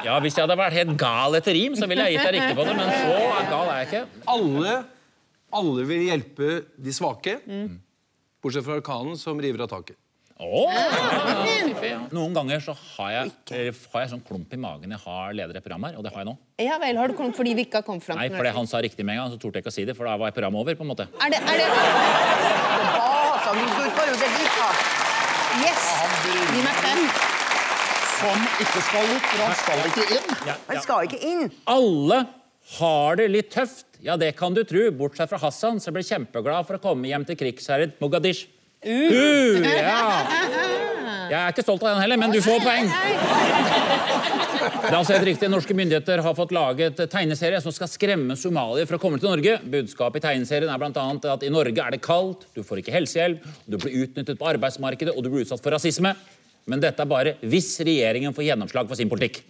Ja, 0.05 0.19
Hvis 0.21 0.35
jeg 0.37 0.43
hadde 0.45 0.53
vært 0.59 0.75
helt 0.77 0.91
gal 1.01 1.33
etter 1.39 1.55
rim, 1.57 1.73
så 1.79 1.87
ville 1.89 2.03
jeg 2.05 2.19
gitt 2.19 2.27
deg 2.27 2.35
riktig 2.35 2.55
på 2.59 2.65
det. 2.67 2.73
Men 2.77 2.91
så 2.93 3.13
gal 3.49 3.69
er 3.73 3.79
jeg 3.79 3.87
ikke. 3.87 4.01
Alle, 4.29 4.73
alle 5.57 5.85
vil 5.89 6.03
hjelpe 6.11 6.49
de 6.85 6.93
svake. 6.93 7.33
Bortsett 8.43 8.67
fra 8.67 8.75
orkanen 8.77 9.17
som 9.17 9.39
river 9.41 9.63
av 9.65 9.71
taket. 9.71 9.97
Åh, 10.35 10.75
ja. 11.87 12.01
Noen 12.13 12.33
ganger 12.35 12.59
så 12.61 12.73
har 12.75 13.09
jeg, 13.15 13.31
har 13.49 14.01
jeg 14.03 14.11
sånn 14.11 14.21
klump 14.27 14.51
i 14.53 14.59
magen. 14.61 14.91
Jeg 14.93 15.01
har 15.07 15.33
leder 15.39 15.57
i 15.57 15.63
program 15.63 15.87
her, 15.87 15.95
og 15.97 16.03
det 16.05 16.11
har 16.13 16.21
jeg 16.25 16.29
nå. 16.29 16.35
Ja 16.61 16.75
vel, 16.83 16.99
har 16.99 17.07
du 17.09 17.15
klump 17.17 17.37
fordi 17.39 17.55
vi 17.55 17.63
ikke 17.65 17.79
har 17.81 17.85
kommet 17.87 18.03
fram 18.05 18.19
Nei, 18.19 18.27
fordi 18.35 18.51
han 18.59 18.67
sa 18.69 18.83
riktig 18.83 19.07
med 19.07 19.15
en 19.15 19.23
gang, 19.23 19.31
så 19.33 19.39
torde 19.41 19.57
jeg 19.57 19.65
ikke 19.65 19.73
å 19.73 19.77
si 19.79 19.87
det, 19.89 19.95
for 19.97 20.05
da 20.11 20.17
var 20.19 20.35
programmet 20.35 20.59
over. 20.61 20.75
på 20.77 20.83
en 20.85 20.91
måte. 20.91 21.07
Er 21.23 21.33
det, 21.33 21.39
er 21.39 21.63
det 21.63 21.69
Ah, 22.99 23.41
sånn, 23.47 23.57
du 23.63 23.65
skal 23.71 23.87
ut 23.87 23.95
på 23.95 24.03
det 24.11 24.29
ditt, 24.35 24.59
da. 24.59 24.69
Yes! 25.63 25.83
Gi 26.55 26.63
meg 26.63 26.79
fem. 26.83 27.03
Som 28.15 28.41
ikke 28.63 28.81
skal 28.87 29.11
ut, 29.11 29.27
for 29.27 29.43
han 29.43 29.55
skal 29.59 29.83
ikke 29.89 30.05
inn. 30.17 30.33
Ja, 30.47 30.55
Han 30.69 30.81
skal 30.83 31.07
ikke 31.07 31.19
inn. 31.23 31.45
Alle 31.69 32.19
har 32.79 33.19
det 33.19 33.29
litt 33.31 33.53
tøft. 33.53 33.87
Ja, 34.03 34.17
det 34.19 34.33
kan 34.39 34.55
du 34.55 34.63
tro. 34.67 34.87
Bortsett 34.97 35.31
fra 35.31 35.39
Hassan, 35.41 35.79
som 35.83 35.95
ble 35.95 36.03
kjempeglad 36.05 36.67
for 36.67 36.79
å 36.79 36.83
komme 36.83 37.11
hjem 37.11 37.27
til 37.27 37.39
krigsherret 37.39 37.99
Mogadishu. 38.03 38.51
Uh, 38.85 39.63
ja. 39.65 40.91
Jeg 41.31 41.39
er 41.39 41.53
ikke 41.53 41.65
stolt 41.65 41.83
av 41.83 41.95
den 41.95 42.03
heller, 42.03 42.19
men 42.21 42.33
du 42.33 42.41
får 42.43 42.61
poeng. 42.63 42.89
Det 44.65 44.91
er 44.91 44.97
altså 44.97 45.15
helt 45.15 45.27
riktig. 45.27 45.49
Norske 45.49 45.75
myndigheter 45.77 46.21
har 46.25 46.37
fått 46.37 46.53
laget 46.55 46.99
tegneserie 47.11 47.61
som 47.63 47.73
skal 47.73 47.89
skremme 47.89 48.37
somaliere 48.39 48.87
fra 48.89 48.99
å 48.99 49.01
komme 49.01 49.19
til 49.21 49.29
Norge. 49.31 49.57
Budskapet 49.61 50.21
i 50.21 50.25
tegneserien 50.27 50.71
er 50.71 50.87
annet 50.87 51.27
at 51.31 51.45
i 51.45 51.51
Norge 51.53 51.81
er 51.81 51.95
det 51.95 52.01
kaldt, 52.05 52.47
du 52.55 52.63
får 52.65 52.81
ikke 52.81 52.95
helsehjelp, 52.95 53.45
du 53.65 53.77
blir 53.81 54.05
utnyttet 54.05 54.39
på 54.39 54.49
arbeidsmarkedet, 54.53 55.15
og 55.15 55.25
du 55.25 55.31
blir 55.31 55.45
utsatt 55.45 55.63
for 55.63 55.75
rasisme. 55.75 56.13
Men 56.65 56.81
dette 56.81 57.01
er 57.01 57.09
bare 57.09 57.35
hvis 57.45 57.75
regjeringen 57.85 58.33
får 58.33 58.47
gjennomslag 58.47 58.87
for 58.89 58.97
sin 58.97 59.09
politikk. 59.09 59.43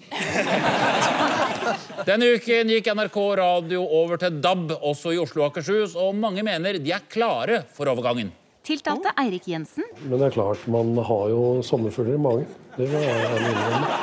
Denne 2.05 2.33
uken 2.35 2.73
gikk 2.75 2.89
NRK 2.91 3.19
Radio 3.39 3.85
over 4.01 4.19
til 4.21 4.41
DAB, 4.43 4.75
også 4.75 5.15
i 5.15 5.21
Oslo 5.21 5.45
og 5.45 5.53
Akershus, 5.53 5.95
og 5.95 6.17
mange 6.19 6.43
mener 6.45 6.79
de 6.79 6.91
er 6.95 7.07
klare 7.11 7.63
for 7.75 7.87
overgangen. 7.91 8.33
Tiltalte 8.65 9.11
Eirik 9.21 9.45
Jensen 9.51 9.85
Men 10.07 10.17
det 10.17 10.29
er 10.29 10.37
klart, 10.39 10.63
man 10.71 10.95
har 10.97 11.25
jo 11.29 11.41
sommerfugler 11.65 12.17
i 12.17 12.21
magen. 12.21 12.47
Det 12.75 12.87
jeg 12.89 13.41
innrømme. 13.51 13.97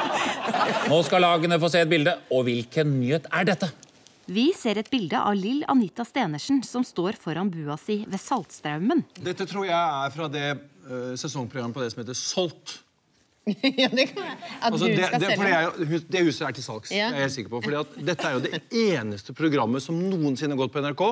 Nå 0.93 0.99
skal 1.07 1.25
lagene 1.25 1.59
få 1.61 1.71
se 1.73 1.83
et 1.83 1.91
bilde, 1.91 2.15
og 2.33 2.45
hvilken 2.47 2.95
nyhet 3.01 3.27
er 3.35 3.49
dette? 3.49 3.69
Vi 4.33 4.53
ser 4.55 4.79
et 4.79 4.91
bilde 4.91 5.19
av 5.19 5.35
Lill 5.35 5.65
Anita 5.71 6.07
Stenersen 6.07 6.63
som 6.67 6.85
står 6.87 7.19
foran 7.19 7.51
bua 7.51 7.75
si 7.81 8.05
ved 8.07 8.23
Saltstraumen. 8.23 9.03
Dette 9.19 9.49
tror 9.51 9.67
jeg 9.67 9.75
er 9.75 10.15
fra 10.15 10.29
det 10.31 10.47
uh, 10.87 11.13
sesongprogrammet 11.19 11.75
på 11.75 11.83
det 11.83 11.91
som 11.93 12.05
heter 12.05 12.19
Salt. 12.19 12.77
ja, 13.83 13.89
det 13.91 14.05
kan 14.13 14.23
være. 14.23 14.37
At 14.63 14.69
Altså, 14.69 14.87
du 14.87 14.93
det, 14.95 15.07
skal 15.09 15.21
det, 15.21 15.49
jeg, 15.51 16.01
det 16.15 16.21
huset 16.29 16.43
er 16.47 16.53
til 16.55 16.63
salgs. 16.63 16.93
Ja. 16.95 17.09
Jeg 17.11 17.17
er 17.19 17.25
helt 17.27 17.35
sikker 17.35 17.51
på. 17.51 17.61
Fordi 17.65 17.79
at 17.81 17.97
dette 18.07 18.29
er 18.29 18.37
jo 18.37 18.43
det 18.45 18.61
eneste 18.85 19.35
programmet 19.35 19.83
som 19.83 19.99
noensinne 19.99 20.55
har 20.55 20.61
gått 20.63 20.75
på 20.77 20.83
NRK 20.85 21.03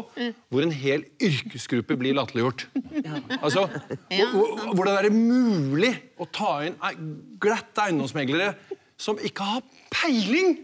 hvor 0.52 0.62
en 0.66 0.74
hel 0.74 1.02
yrkesgruppe 1.26 1.96
blir 1.98 2.14
latterliggjort. 2.20 2.66
Altså, 3.40 3.66
Ja, 4.14 4.28
hvor- 4.30 4.54
hvor- 4.60 4.74
Hvordan 4.78 4.98
er 5.00 5.08
det 5.08 5.12
mulig 5.16 5.92
å 6.22 6.28
ta 6.30 6.52
inn 6.68 6.78
glatte 7.42 7.88
eiendomsmeglere 7.88 8.54
som 9.00 9.18
ikke 9.18 9.42
har 9.50 9.62
peiling? 9.90 10.58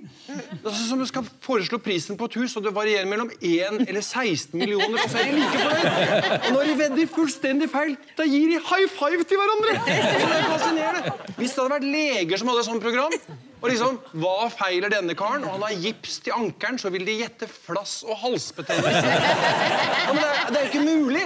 Altså, 0.65 0.83
som 0.89 1.03
skal 1.07 1.27
foreslå 1.45 1.79
prisen 1.83 2.19
på 2.19 2.27
et 2.29 2.37
hus, 2.41 2.57
og 2.59 2.65
det 2.67 2.73
varierer 2.75 3.07
mellom 3.09 3.31
1 3.39 3.85
eller 3.87 4.03
16 4.03 4.59
millioner, 4.59 4.99
og 5.03 5.11
så 5.11 5.21
er 5.23 5.31
de 5.31 5.41
like 5.41 5.59
fornøyd. 5.63 6.31
Og 6.37 6.49
når 6.57 6.71
de 6.71 6.77
vedder 6.83 7.11
fullstendig 7.15 7.69
feil, 7.73 7.97
da 8.19 8.27
gir 8.27 8.49
de 8.51 8.61
high 8.71 8.89
five 8.99 9.27
til 9.27 9.43
hverandre! 9.43 9.77
Så 9.83 10.31
det 10.31 10.39
er 10.39 10.49
fascinerende. 10.51 11.13
Hvis 11.37 11.55
det 11.55 11.63
hadde 11.63 11.75
vært 11.77 11.91
leger 11.97 12.43
som 12.43 12.51
hadde 12.51 12.65
et 12.65 12.71
sånt 12.71 12.87
program, 12.87 13.19
og 13.57 13.71
liksom, 13.73 13.99
hva 14.21 14.49
feiler 14.53 14.93
denne 14.93 15.15
karen, 15.19 15.45
og 15.47 15.55
han 15.57 15.65
har 15.65 15.77
gips 15.81 16.19
til 16.27 16.35
ankeren, 16.37 16.77
så 16.79 16.91
vil 16.93 17.07
de 17.09 17.15
gjette 17.23 17.49
flass 17.51 17.95
og 18.07 18.19
halsbetennelse. 18.21 19.13
Ja, 19.17 20.13
men 20.13 20.21
det 20.21 20.29
er, 20.29 20.51
det 20.51 20.59
er 20.59 20.67
jo 20.67 20.73
ikke 20.73 20.85
mulig! 20.87 21.23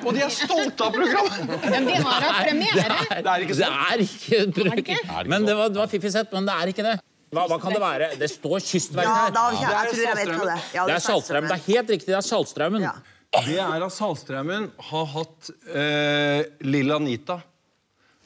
Og 0.00 0.08
de 0.16 0.22
er 0.24 0.32
stolte 0.32 0.86
av 0.86 0.94
programmet. 0.96 1.66
Men 1.68 1.90
de 1.90 1.98
har 2.00 2.28
hatt 2.28 2.46
premiere. 2.48 3.00
Det 3.10 3.34
er 3.34 3.44
ikke 3.46 3.58
Det 3.58 3.72
er 3.72 4.06
ikke 4.06 4.44
det 4.56 4.70
er 4.70 4.84
ikke? 4.86 5.02
Men 5.34 5.46
det 5.46 5.58
var, 5.58 5.74
det 5.74 5.82
var 5.82 5.92
fiffig 5.92 6.14
sett, 6.14 6.32
men 6.34 6.48
det 6.48 6.56
er 6.56 6.72
ikke 6.72 6.86
det. 6.88 6.96
Hva, 7.34 7.46
hva 7.50 7.58
kan 7.62 7.74
det 7.74 7.80
være? 7.82 8.08
Det 8.20 8.28
står 8.32 8.62
Kystverket 8.64 9.10
her. 9.10 9.32
da, 9.34 9.44
jeg, 9.54 9.64
jeg 9.64 9.90
tror 9.94 10.04
jeg 10.04 10.18
vet 10.20 10.30
hva 10.34 10.44
det 10.48 10.54
er. 10.54 10.68
Ja, 10.76 10.84
Det 10.88 10.94
er 10.98 11.02
Saltstraumen. 11.04 11.50
Det 11.50 11.56
er 11.58 11.64
helt 11.72 11.90
riktig. 11.96 12.10
Det 12.12 12.18
er 12.20 12.26
Saltstraumen. 12.28 12.84
Ja. 12.86 12.94
Det 13.34 13.56
er 13.58 13.82
at 13.88 13.92
Saltstraumen 13.96 14.68
har 14.90 15.08
hatt 15.16 15.50
eh, 15.74 16.44
Lilla 16.62 17.00
Anita, 17.00 17.40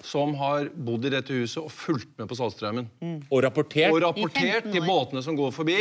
som 0.04 0.34
har 0.38 0.68
bodd 0.76 1.08
i 1.08 1.12
dette 1.16 1.32
huset 1.34 1.62
og 1.64 1.72
fulgt 1.74 2.12
med 2.20 2.28
på 2.30 2.36
Saltstraumen. 2.38 2.86
Og 3.32 3.40
rapportert. 3.46 3.90
Og 3.96 4.02
rapportert 4.04 4.68
til 4.70 4.84
båtene 4.84 5.24
som 5.24 5.36
går 5.38 5.50
forbi, 5.56 5.78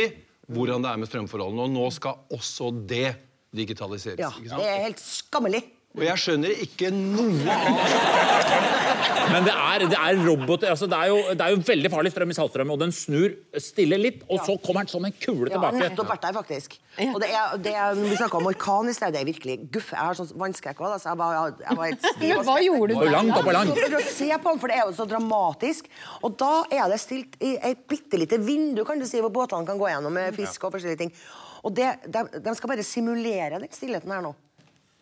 hvordan 0.48 0.82
det 0.82 0.90
er 0.94 1.02
med 1.04 1.10
strømforholdene. 1.12 1.68
Og 1.68 1.74
nå 1.76 1.90
skal 1.94 2.24
også 2.34 2.72
det 2.88 3.12
digitaliseres. 3.54 4.18
Ja, 4.20 4.32
ikke 4.40 4.56
det 4.58 4.72
er 4.72 4.82
helt 4.88 5.04
skammelig. 5.04 5.62
Og 5.98 6.02
jeg 6.04 6.20
skjønner 6.20 6.58
ikke 6.64 6.90
noe 6.94 7.52
av 7.52 8.66
Men 9.32 9.44
det 9.44 9.52
er, 9.54 9.84
det 9.92 9.98
er 9.98 10.20
roboter. 10.24 10.70
Altså, 10.72 10.86
det, 10.90 10.98
er 10.98 11.10
jo, 11.12 11.18
det 11.36 11.44
er 11.44 11.54
jo 11.54 11.60
veldig 11.68 11.90
farlig 11.92 12.12
strøm 12.14 12.32
i 12.32 12.36
Saltstrømmen, 12.36 12.74
og 12.74 12.80
den 12.80 12.94
snur 12.94 13.34
stille 13.60 13.98
litt, 14.00 14.22
og 14.28 14.40
så 14.46 14.56
kommer 14.64 14.86
den 14.86 14.92
som 14.92 15.04
en 15.04 15.14
kule 15.14 15.50
tilbake. 15.52 15.80
Ja, 15.80 15.88
nettopp 15.90 16.12
vært 16.12 16.26
der, 16.26 16.36
faktisk. 16.36 16.78
Og 17.08 17.18
det 17.22 17.28
er, 17.30 17.56
det 17.62 17.74
er, 17.78 17.98
vi 17.98 18.16
snakker 18.18 18.40
om 18.40 18.48
orkan 18.50 18.90
i 18.90 18.94
sted. 18.96 19.14
Det 19.14 19.20
er 19.22 19.28
virkelig 19.28 19.58
guff. 19.74 19.92
Jeg 19.94 20.10
har 20.10 20.18
sånn 20.18 20.32
vannskrekk 20.42 20.80
òg, 20.82 20.96
så 21.02 21.12
jeg 21.12 21.20
var, 21.20 21.52
jeg 21.62 21.78
var 21.80 21.90
helt 21.90 22.08
stiv. 22.08 22.32
Men 22.32 22.48
hva 22.48 22.56
gjorde 22.64 22.88
du 22.88 22.94
Det 22.94 23.00
var 23.02 23.10
jo 23.10 23.16
langt 23.18 23.36
opp 23.36 23.52
og 23.52 23.56
langt. 23.58 23.72
Så 23.74 23.78
prøver 23.78 23.98
å 24.00 24.08
se 24.16 24.30
på 24.32 24.52
den, 24.52 24.62
for 24.64 24.72
det 24.72 24.78
er 24.78 24.84
jo 24.86 24.96
så 24.98 25.08
dramatisk. 25.12 25.92
Og 26.22 26.38
da 26.42 26.52
er 26.80 26.88
det 26.94 27.00
stilt 27.04 27.38
i 27.44 27.54
et 27.70 27.84
bitte 27.90 28.20
lite 28.20 28.40
vindu 28.42 28.84
kan 28.88 28.98
du 29.00 29.06
si, 29.08 29.22
hvor 29.22 29.34
båtene 29.34 29.68
kan 29.68 29.78
gå 29.80 29.92
gjennom 29.92 30.14
med 30.14 30.34
fisk 30.36 30.66
og 30.66 30.74
forskjellige 30.74 31.04
ting. 31.04 31.14
Og 31.66 31.74
det, 31.74 31.88
de, 32.06 32.26
de 32.42 32.54
skal 32.56 32.70
bare 32.70 32.86
simulere 32.86 33.58
den 33.60 33.70
stillheten 33.74 34.12
her 34.14 34.24
nå. 34.24 34.34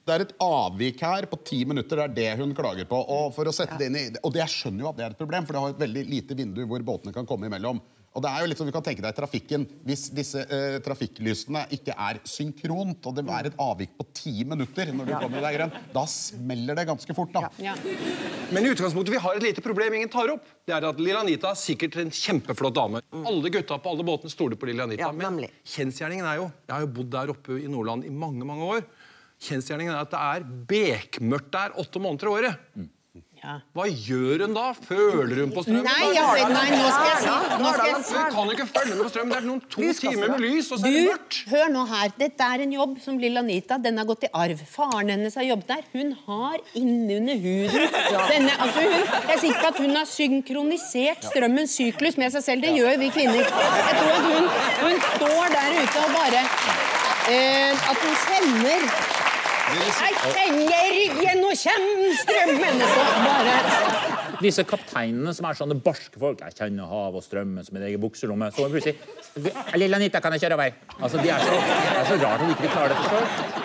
Det 0.06 0.14
er 0.14 0.22
et 0.22 0.36
avvik 0.38 1.00
her 1.02 1.26
på 1.26 1.38
ti 1.42 1.64
minutter. 1.66 1.98
Det 1.98 2.04
er 2.06 2.14
det 2.14 2.38
hun 2.38 2.54
klager 2.54 2.86
på. 2.86 3.00
Og, 3.10 3.32
for 3.34 3.50
å 3.50 3.54
sette 3.54 3.74
det 3.80 3.90
inn 3.90 3.98
i, 3.98 4.06
og 4.22 4.30
det, 4.30 4.44
jeg 4.44 4.54
skjønner 4.54 4.84
jo 4.84 4.90
at 4.92 5.00
det 5.00 5.06
er 5.08 5.16
et 5.16 5.18
problem, 5.18 5.46
for 5.48 5.56
det 5.56 5.62
har 5.64 5.74
et 5.74 5.82
veldig 5.82 6.04
lite 6.06 6.38
vindu 6.38 6.62
hvor 6.70 6.84
båtene 6.86 7.14
kan 7.16 7.26
komme 7.26 7.50
imellom. 7.50 7.82
Og 8.16 8.22
det 8.24 8.30
er 8.32 8.40
jo 8.40 8.48
litt 8.48 8.60
som 8.60 8.68
du 8.68 8.72
kan 8.72 8.84
tenke 8.84 9.02
deg 9.04 9.12
trafikken 9.12 9.66
Hvis 9.84 10.06
disse 10.16 10.40
eh, 10.48 10.78
trafikklysene 10.80 11.66
ikke 11.76 11.92
er 11.92 12.20
synkront, 12.24 13.04
og 13.04 13.18
det 13.18 13.24
er 13.28 13.50
et 13.50 13.58
avvik 13.60 13.92
på 13.98 14.06
ti 14.16 14.32
minutter, 14.48 14.88
når 14.94 15.10
du 15.10 15.12
kommer 15.18 15.44
deg 15.44 15.58
grønn, 15.58 15.74
da 15.92 16.04
smeller 16.08 16.78
det 16.78 16.86
ganske 16.88 17.16
fort. 17.18 17.34
da. 17.34 17.50
Ja. 17.60 17.74
Men 18.54 18.64
i 18.64 18.70
utgangspunktet, 18.72 19.12
vi 19.12 19.20
har 19.20 19.36
et 19.36 19.44
lite 19.44 19.64
problem 19.64 19.98
ingen 19.98 20.12
tar 20.12 20.32
opp. 20.32 20.46
Det 20.64 20.72
er 20.78 20.86
at 20.88 21.02
Lilla 21.02 21.20
Anita 21.26 21.50
er 21.52 21.60
sikkert 21.60 21.98
en 22.00 22.14
kjempeflott 22.14 22.78
dame. 22.78 23.02
Alle 23.26 23.52
gutta 23.52 23.76
på 23.82 23.92
alle 23.92 24.06
båtene 24.06 24.32
stoler 24.32 24.56
på 24.56 24.70
Lilla 24.70 24.86
Anita. 24.88 25.10
Ja, 25.10 25.12
men 25.12 25.44
kjensgjerningen 25.76 26.30
er 26.30 26.40
jo 26.40 26.48
Jeg 26.70 26.72
har 26.72 26.86
jo 26.86 26.94
bodd 26.96 27.12
der 27.12 27.34
oppe 27.34 27.60
i 27.60 27.68
Nordland 27.68 28.06
i 28.08 28.14
mange, 28.14 28.48
mange 28.48 28.70
år. 28.78 28.86
Kjensgjerningen 29.46 29.94
er 29.94 30.02
at 30.04 30.12
det 30.12 30.26
er 30.26 30.50
bekmørkt 30.74 31.52
der 31.54 31.80
åtte 31.82 32.02
måneder 32.02 32.26
i 32.30 32.36
året. 32.40 32.92
Ja. 33.36 33.58
Hva 33.76 33.84
gjør 33.86 34.40
hun 34.42 34.54
da? 34.56 34.62
Føler 34.74 35.42
hun 35.44 35.50
på 35.54 35.62
strømmen? 35.62 35.84
Nei, 35.86 36.06
ja, 36.16 36.24
nei, 36.50 36.62
nå 36.72 36.86
skal 36.90 37.04
jeg 37.06 37.18
si 37.20 37.58
nå 37.60 37.72
skal 37.76 37.90
jeg 37.90 37.98
Hun 38.00 38.30
kan 38.32 38.52
ikke 38.54 38.66
følge 38.72 38.94
med 38.96 39.02
på 39.04 39.10
strømmen. 39.12 39.30
Det 39.30 39.36
er 39.38 39.44
noen 39.46 39.60
to 39.70 39.90
timer 40.00 40.32
med 40.32 40.40
lys, 40.42 40.70
og 40.74 40.80
så 40.80 40.88
er 40.88 40.94
det 40.96 41.02
Du, 41.04 41.10
mørkt. 41.12 41.36
hør 41.52 41.68
nå 41.74 41.82
her. 41.92 42.14
Dette 42.24 42.48
er 42.56 42.64
en 42.64 42.72
jobb 42.74 42.96
som 43.04 43.20
Lilla 43.22 43.42
Anita 43.44 43.78
den 43.84 44.00
har 44.00 44.08
gått 44.08 44.24
i 44.26 44.30
arv. 44.40 44.62
Faren 44.72 45.12
hennes 45.14 45.36
har 45.38 45.46
jobbet 45.46 45.70
der. 45.74 45.84
Hun 45.92 46.10
har 46.24 46.56
innunder 46.80 47.38
huden 47.44 47.94
denne, 48.32 48.56
altså 48.66 48.82
hun, 48.88 49.04
Jeg 49.30 49.42
sier 49.44 49.52
ikke 49.52 49.70
at 49.70 49.82
hun 49.84 49.94
har 50.00 50.08
synkronisert 50.10 51.28
strømmens 51.30 51.76
syklus 51.78 52.18
med 52.18 52.34
seg 52.34 52.46
selv. 52.48 52.66
Det 52.66 52.72
gjør 52.80 52.98
vi 53.04 53.12
kvinner. 53.14 53.44
Jeg 53.44 54.00
tror 54.00 54.16
at 54.16 54.26
hun, 54.32 54.50
hun 54.80 54.98
står 55.12 55.54
der 55.54 55.78
ute 55.84 56.02
og 56.08 56.18
bare 56.18 56.42
eh, 57.30 57.86
At 57.92 58.02
hun 58.02 58.18
kjenner 58.26 58.90
Jeg 59.66 59.92
kjenner 60.30 60.84
ryggen, 60.94 61.40
nå 61.42 61.50
kommer 61.58 62.12
strømmen! 62.20 62.82
Så 62.86 63.06
bare 63.24 63.54
Disse 64.36 64.62
kapteinene 64.68 65.32
som 65.34 65.48
er 65.48 65.56
sånne 65.58 65.78
barske 65.82 66.20
folk 66.20 66.42
Jeg 66.44 66.54
kjenner 66.58 66.90
hav 66.90 67.16
og 67.16 67.24
strømmen 67.24 67.64
som 67.66 67.78
en 67.78 67.86
egen 67.88 68.02
bukselomme. 68.02 68.50
Så 68.54 68.68
plutselig 68.70 68.94
Lille 69.80 69.98
Anita, 69.98 70.20
kan 70.22 70.36
jeg 70.36 70.44
kjøre 70.44 70.58
over? 70.58 70.76
Altså, 71.00 71.22
de 71.22 71.32
er 71.32 71.42
så, 71.42 71.56
det 71.56 71.96
er 71.96 72.10
så 72.10 72.18
rart 72.22 72.44
at 72.44 72.46
de 72.46 72.54
ikke 72.54 72.74
klarer 72.74 72.94
dette 72.94 73.06
sjøl. 73.10 73.64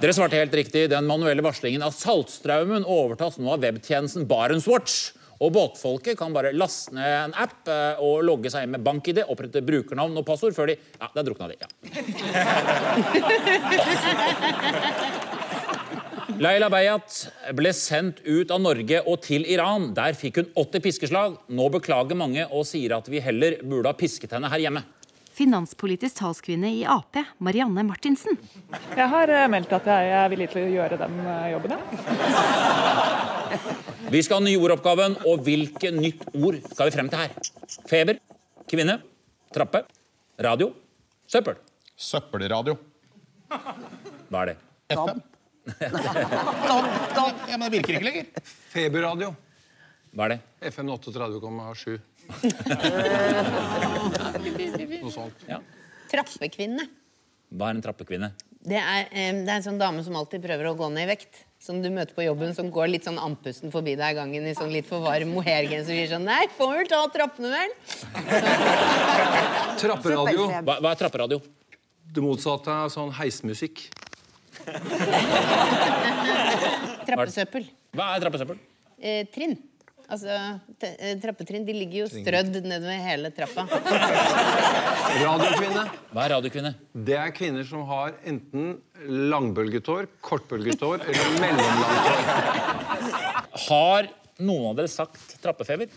Dere 0.00 0.16
svarte 0.16 0.38
helt 0.38 0.54
riktig. 0.56 0.86
Den 0.92 1.08
manuelle 1.08 1.44
varslingen 1.44 1.82
av 1.84 1.92
Saltstraumen 1.96 2.86
overtas 2.88 3.40
nå 3.40 3.50
av 3.56 3.64
webtjenesten 3.66 4.28
Barentswatch. 4.30 5.10
Og 5.40 5.48
båtfolket 5.56 6.18
kan 6.20 6.34
bare 6.36 6.50
laste 6.52 6.92
ned 6.92 7.14
en 7.24 7.32
app 7.40 7.64
eh, 7.72 7.96
og 8.04 8.20
logge 8.28 8.50
seg 8.52 8.66
inn 8.66 8.74
med 8.74 8.82
bank-ID, 8.84 9.22
opprette 9.32 9.62
brukernavn 9.64 10.18
og 10.20 10.24
passord 10.28 10.52
før 10.56 10.66
de 10.72 10.76
Ja, 11.00 11.06
der 11.16 11.24
drukna 11.30 11.48
de. 11.48 11.54
ja. 11.60 11.68
Laila 16.40 16.70
Beyat 16.72 17.26
ble 17.56 17.68
sendt 17.76 18.20
ut 18.24 18.50
av 18.54 18.60
Norge 18.64 19.00
og 19.04 19.20
til 19.26 19.42
Iran. 19.50 19.90
Der 19.96 20.14
fikk 20.16 20.36
hun 20.40 20.48
80 20.56 20.80
piskeslag. 20.86 21.34
Nå 21.52 21.66
beklager 21.74 22.16
mange 22.16 22.46
og 22.48 22.64
sier 22.68 22.94
at 22.96 23.08
vi 23.12 23.20
heller 23.20 23.58
burde 23.60 23.88
ha 23.90 23.94
pisket 23.98 24.32
henne 24.36 24.48
her 24.52 24.60
hjemme. 24.62 24.82
Finanspolitisk 25.36 26.14
talskvinne 26.20 26.68
i 26.78 26.80
Ap, 26.88 27.16
Marianne 27.44 27.82
Martinsen. 27.88 28.34
Jeg 28.96 29.08
har 29.12 29.26
eh, 29.32 29.48
meldt 29.52 29.72
at 29.72 29.86
jeg 29.88 30.10
er 30.20 30.28
villig 30.32 30.48
til 30.52 30.62
å 30.66 30.68
gjøre 30.78 30.96
den 31.00 31.14
eh, 31.24 31.50
jobben, 31.54 31.70
ja. 31.76 31.80
Vi 34.08 34.22
skal 34.24 34.40
ha 34.40 34.44
nyordoppgaven, 34.46 35.18
og 35.28 35.42
hvilke 35.44 35.90
nytt 35.92 36.22
ord 36.32 36.56
skal 36.72 36.88
vi 36.88 36.94
frem 36.94 37.08
til 37.12 37.20
her? 37.20 37.30
Feber, 37.90 38.16
kvinne, 38.70 38.94
trappe, 39.52 39.82
radio, 40.40 40.70
søppel. 41.28 41.58
Søppelradio. 42.00 42.78
Hva 44.30 44.38
er 44.44 44.46
det? 44.52 44.56
FM. 44.96 45.18
Ja, 47.50 47.56
men 47.58 47.64
det 47.66 47.72
virker 47.74 47.92
ikke 47.98 48.06
lenger. 48.06 48.24
Feberradio. 48.72 49.28
Hva 50.16 50.22
er 50.26 50.30
det? 50.32 50.38
FM 50.72 50.86
38,7. 50.94 51.98
Noe 55.02 55.12
sånt. 55.12 55.38
Ja. 55.50 55.58
Trappekvinne. 56.10 56.84
Hva 57.50 57.64
er 57.68 57.74
en 57.76 57.82
trappekvinne? 57.84 58.28
Det 58.60 58.78
er, 58.78 59.06
eh, 59.10 59.32
det 59.42 59.50
er 59.50 59.56
en 59.58 59.66
sånn 59.66 59.80
dame 59.80 60.02
som 60.06 60.16
alltid 60.18 60.40
prøver 60.44 60.64
å 60.70 60.76
gå 60.78 60.86
ned 60.94 61.04
i 61.06 61.10
vekt. 61.12 61.34
Som 61.60 61.82
du 61.84 61.90
møter 61.92 62.16
på 62.16 62.24
jobben, 62.24 62.54
som 62.56 62.70
går 62.72 62.88
litt 62.88 63.04
sånn 63.04 63.18
andpusten 63.20 63.68
forbi 63.72 63.92
deg 64.00 64.14
i 64.14 64.16
gangen 64.16 64.46
i 64.48 64.54
sånn 64.56 64.70
litt 64.72 64.86
for 64.88 65.04
varm 65.04 65.34
mohairgenser. 65.36 65.92
og 65.92 65.98
sier 65.98 66.08
sånn 66.14 66.24
Nei, 66.24 66.46
får 66.56 66.70
vel 66.78 66.88
ta 66.88 67.00
trappene, 67.12 67.50
vel? 67.52 67.70
Trapperadio. 69.82 70.46
Hva, 70.64 70.78
hva 70.80 70.94
er 70.94 71.00
trapperadio? 71.02 71.42
Det 72.10 72.24
motsatte 72.24 72.72
er 72.72 72.88
sånn 72.94 73.12
heismusikk. 73.18 73.84
Trappesøppel. 77.10 77.68
Hva 77.92 78.08
er 78.14 78.24
trappesøppel? 78.24 78.58
Eh, 78.96 79.26
trinn. 79.34 79.58
Altså, 80.10 80.36
eh, 80.82 81.12
trappetrinn 81.22 81.62
de 81.66 81.74
ligger 81.76 82.02
jo 82.02 82.06
strødd 82.10 82.56
nedover 82.66 82.98
hele 83.04 83.30
trappa. 83.34 83.62
Radiokvinne. 85.20 85.84
Hva 86.10 86.24
er 86.24 86.32
radiokvinne? 86.34 86.72
Det 87.06 87.16
er 87.18 87.30
kvinner 87.34 87.66
som 87.66 87.84
har 87.86 88.16
enten 88.26 88.72
langbølgetår, 89.30 90.08
kortbølgetår 90.26 91.04
eller 91.06 91.36
mellomlangt 91.42 92.08
hår. 92.08 92.24
Har 93.68 94.08
noen 94.40 94.70
av 94.70 94.80
dere 94.80 94.90
sagt 94.90 95.36
trappefeber? 95.42 95.90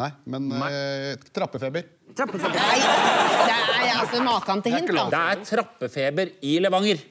Nei, 0.00 0.10
men 0.28 0.48
eh, 0.68 1.12
trappefeber. 1.36 1.86
Trappefeber. 2.16 2.56
Nei, 2.56 2.80
det 2.80 3.56
er 3.90 4.00
altså 4.00 4.22
maken 4.24 4.64
til 4.64 4.76
hint, 4.76 4.92
Det 5.12 5.20
er 5.20 5.44
trappefeber 5.48 6.32
i 6.44 6.56
Levanger. 6.64 7.04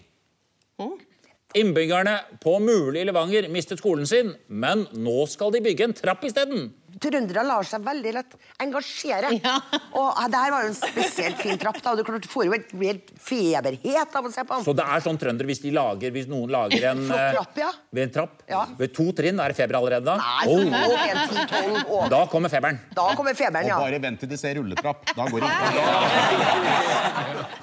Innbyggerne 1.55 2.17
på 2.43 2.57
Muli 2.59 2.99
i 2.99 3.05
Levanger 3.07 3.45
mistet 3.47 3.79
skolen 3.79 4.07
sin, 4.09 4.33
men 4.51 4.81
nå 4.91 5.21
skal 5.31 5.53
de 5.55 5.61
bygge 5.63 5.87
en 5.87 5.95
trapp 5.95 6.25
isteden. 6.27 6.73
Trøndere 7.05 7.43
lar 7.45 7.67
seg 7.69 7.83
veldig 7.85 8.11
lett 8.15 8.33
engasjere. 8.65 9.29
Ja. 9.37 9.55
Og 10.01 10.17
det 10.33 10.39
her 10.41 10.53
var 10.55 10.65
jo 10.65 10.71
en 10.71 10.77
spesielt 10.79 11.37
fin 11.43 11.59
trapp. 11.61 11.77
da. 11.85 11.93
Du 11.99 12.03
klart, 12.07 12.25
du 12.25 12.29
får 12.31 12.47
jo 12.47 12.55
helt, 12.55 12.71
helt 12.81 13.11
feberhet 13.21 14.15
av 14.17 14.25
å 14.25 14.31
se 14.33 14.41
på 14.41 14.55
den. 14.57 14.65
Så 14.65 14.73
det 14.77 14.85
er 14.95 15.03
sånn 15.05 15.19
trøndere 15.21 15.49
hvis, 15.51 15.61
lager, 15.75 16.13
hvis 16.15 16.27
noen 16.31 16.49
lager 16.55 16.87
en 16.91 17.03
eh, 17.05 17.35
trapp, 17.37 17.59
ja. 17.61 17.69
Ved 17.93 18.07
en 18.07 18.13
trapp. 18.17 18.35
Ja. 18.49 18.63
Ved 18.79 18.93
to 18.97 19.05
trinn 19.17 19.39
er 19.43 19.53
det 19.53 19.59
feber 19.59 19.77
allerede 19.81 20.07
da. 20.09 20.17
Nei, 20.17 20.49
Oh, 20.55 20.61
nå, 20.65 20.81
en, 21.05 21.21
ti, 21.29 21.45
tolv, 21.51 21.77
og 21.99 22.09
da 22.13 22.21
kommer 22.31 22.51
feberen. 22.53 22.77
da 22.95 23.05
kommer 23.17 23.37
feberen, 23.37 23.69
ja. 23.69 23.77
Og 23.79 23.87
bare 23.87 24.01
vent 24.03 24.19
til 24.23 24.29
de 24.31 24.37
ser 24.39 24.57
rulletrapp. 24.59 25.05
Da 25.17 25.25
går 25.29 25.45
det. 25.45 25.53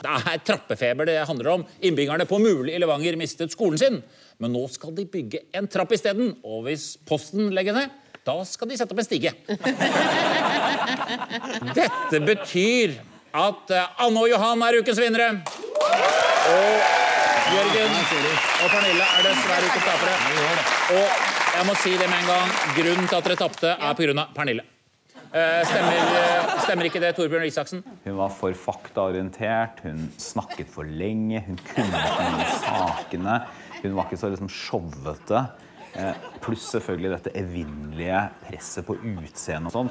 Det 0.03 0.11
er 0.11 0.41
trappefeber 0.43 1.07
det 1.07 1.17
handler 1.29 1.49
om. 1.53 1.65
Innbyggerne 1.87 2.27
på 2.29 2.39
Muli 2.43 2.73
i 2.75 2.81
Levanger 2.83 3.15
mistet 3.21 3.53
skolen 3.55 3.79
sin, 3.79 4.01
men 4.43 4.55
nå 4.55 4.65
skal 4.73 4.95
de 4.97 5.05
bygge 5.09 5.45
en 5.57 5.69
trapp 5.71 5.93
isteden. 5.95 6.33
Og 6.43 6.65
hvis 6.67 6.97
Posten 7.07 7.53
legger 7.55 7.77
ned, 7.77 7.93
da 8.27 8.37
skal 8.47 8.71
de 8.71 8.77
sette 8.79 8.95
opp 8.95 9.01
en 9.03 9.07
stige. 9.07 9.33
Dette 11.75 12.21
betyr 12.23 12.97
at 13.33 13.73
eh, 13.73 14.03
Anne 14.05 14.23
og 14.23 14.29
Johan 14.31 14.63
er 14.67 14.79
ukens 14.79 15.01
vinnere. 15.03 15.31
Og 16.53 16.75
Jørgen 17.53 17.97
og 17.97 18.69
Pernille 18.71 19.07
er 19.07 19.27
dessverre 19.27 19.71
ukens 19.71 19.89
tapere. 19.89 20.15
Og 20.99 21.09
jeg 21.53 21.65
må 21.69 21.75
si 21.81 21.97
det 21.97 22.07
med 22.09 22.21
en 22.21 22.31
gang. 22.31 22.53
Grunnen 22.77 23.09
til 23.09 23.19
at 23.19 23.27
dere 23.27 23.41
tapte, 23.41 23.75
er 23.75 23.99
pga. 23.99 24.29
Pernille. 24.37 24.69
Eh, 25.33 25.63
stemmer, 25.65 25.99
eh, 26.21 26.55
stemmer 26.61 26.87
ikke 26.91 27.01
det, 27.01 27.15
Torbjørn 27.17 27.47
Isaksen? 27.49 27.83
Hun 28.05 28.17
var 28.19 28.33
for 28.37 28.53
faktaorientert, 28.53 29.81
hun 29.81 30.11
snakket 30.21 30.69
for 30.69 30.85
lenge, 30.85 31.41
hun 31.47 31.57
kunne 31.71 31.89
ikke 31.89 32.27
noen 32.35 32.51
sakene. 32.61 33.37
Hun 33.81 33.97
var 33.97 34.11
ikke 34.11 34.21
så 34.21 34.29
liksom 34.29 34.53
showete. 34.53 35.47
Eh, 35.93 36.15
pluss 36.41 36.71
selvfølgelig 36.73 37.11
dette 37.13 37.33
evinnelige 37.37 38.21
presset 38.47 38.87
på 38.87 38.97
utseendet 38.97 39.69
og 39.69 39.75
sånn. 39.75 39.91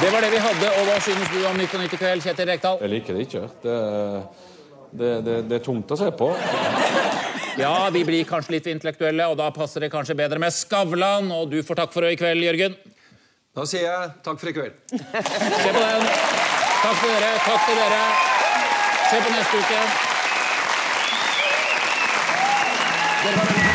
Det 0.00 0.08
var 0.14 0.24
det 0.24 0.30
vi 0.32 0.40
hadde, 0.40 0.70
og 0.80 0.86
hva 0.88 0.96
synes 1.04 1.28
du 1.28 1.42
om 1.44 1.58
Nytt 1.60 1.74
og 1.76 1.82
Nytt 1.82 1.92
i 1.92 2.00
kveld, 2.00 2.24
Kjetil 2.24 2.48
Rekdal? 2.48 2.78
Jeg 2.80 2.92
liker 2.94 3.18
det 3.18 3.26
ikke. 3.26 3.42
Det, 3.60 3.76
det, 4.96 5.10
det, 5.26 5.36
det 5.50 5.58
er 5.58 5.64
tungt 5.64 5.92
å 5.92 5.98
se 6.00 6.08
på. 6.16 6.30
Ja, 7.60 7.74
vi 7.92 8.04
blir 8.08 8.24
kanskje 8.24 8.56
litt 8.56 8.70
intellektuelle, 8.72 9.26
og 9.28 9.36
da 9.36 9.50
passer 9.52 9.84
det 9.84 9.90
kanskje 9.92 10.16
bedre 10.16 10.40
med 10.40 10.54
Skavlan. 10.56 11.28
Og 11.36 11.50
du 11.52 11.58
får 11.66 11.82
takk 11.82 11.92
for 11.92 12.08
i 12.08 12.16
kveld, 12.16 12.46
Jørgen. 12.48 12.78
Da 13.56 13.66
sier 13.68 13.84
jeg 13.84 14.12
takk 14.24 14.40
for 14.40 14.48
i 14.48 14.54
kveld. 14.56 14.78
Se 14.88 15.74
på 15.74 15.82
den. 15.82 16.06
Takk 16.80 17.02
til 17.02 17.12
dere. 17.12 17.34
Takk 17.44 17.66
til 17.66 17.82
dere. 17.82 18.00
Se 19.10 19.20
på 19.26 19.34
neste 19.36 19.60
uke. 19.66 20.09
Dere 23.22 23.36
var 23.36 23.48
veldig 23.50 23.69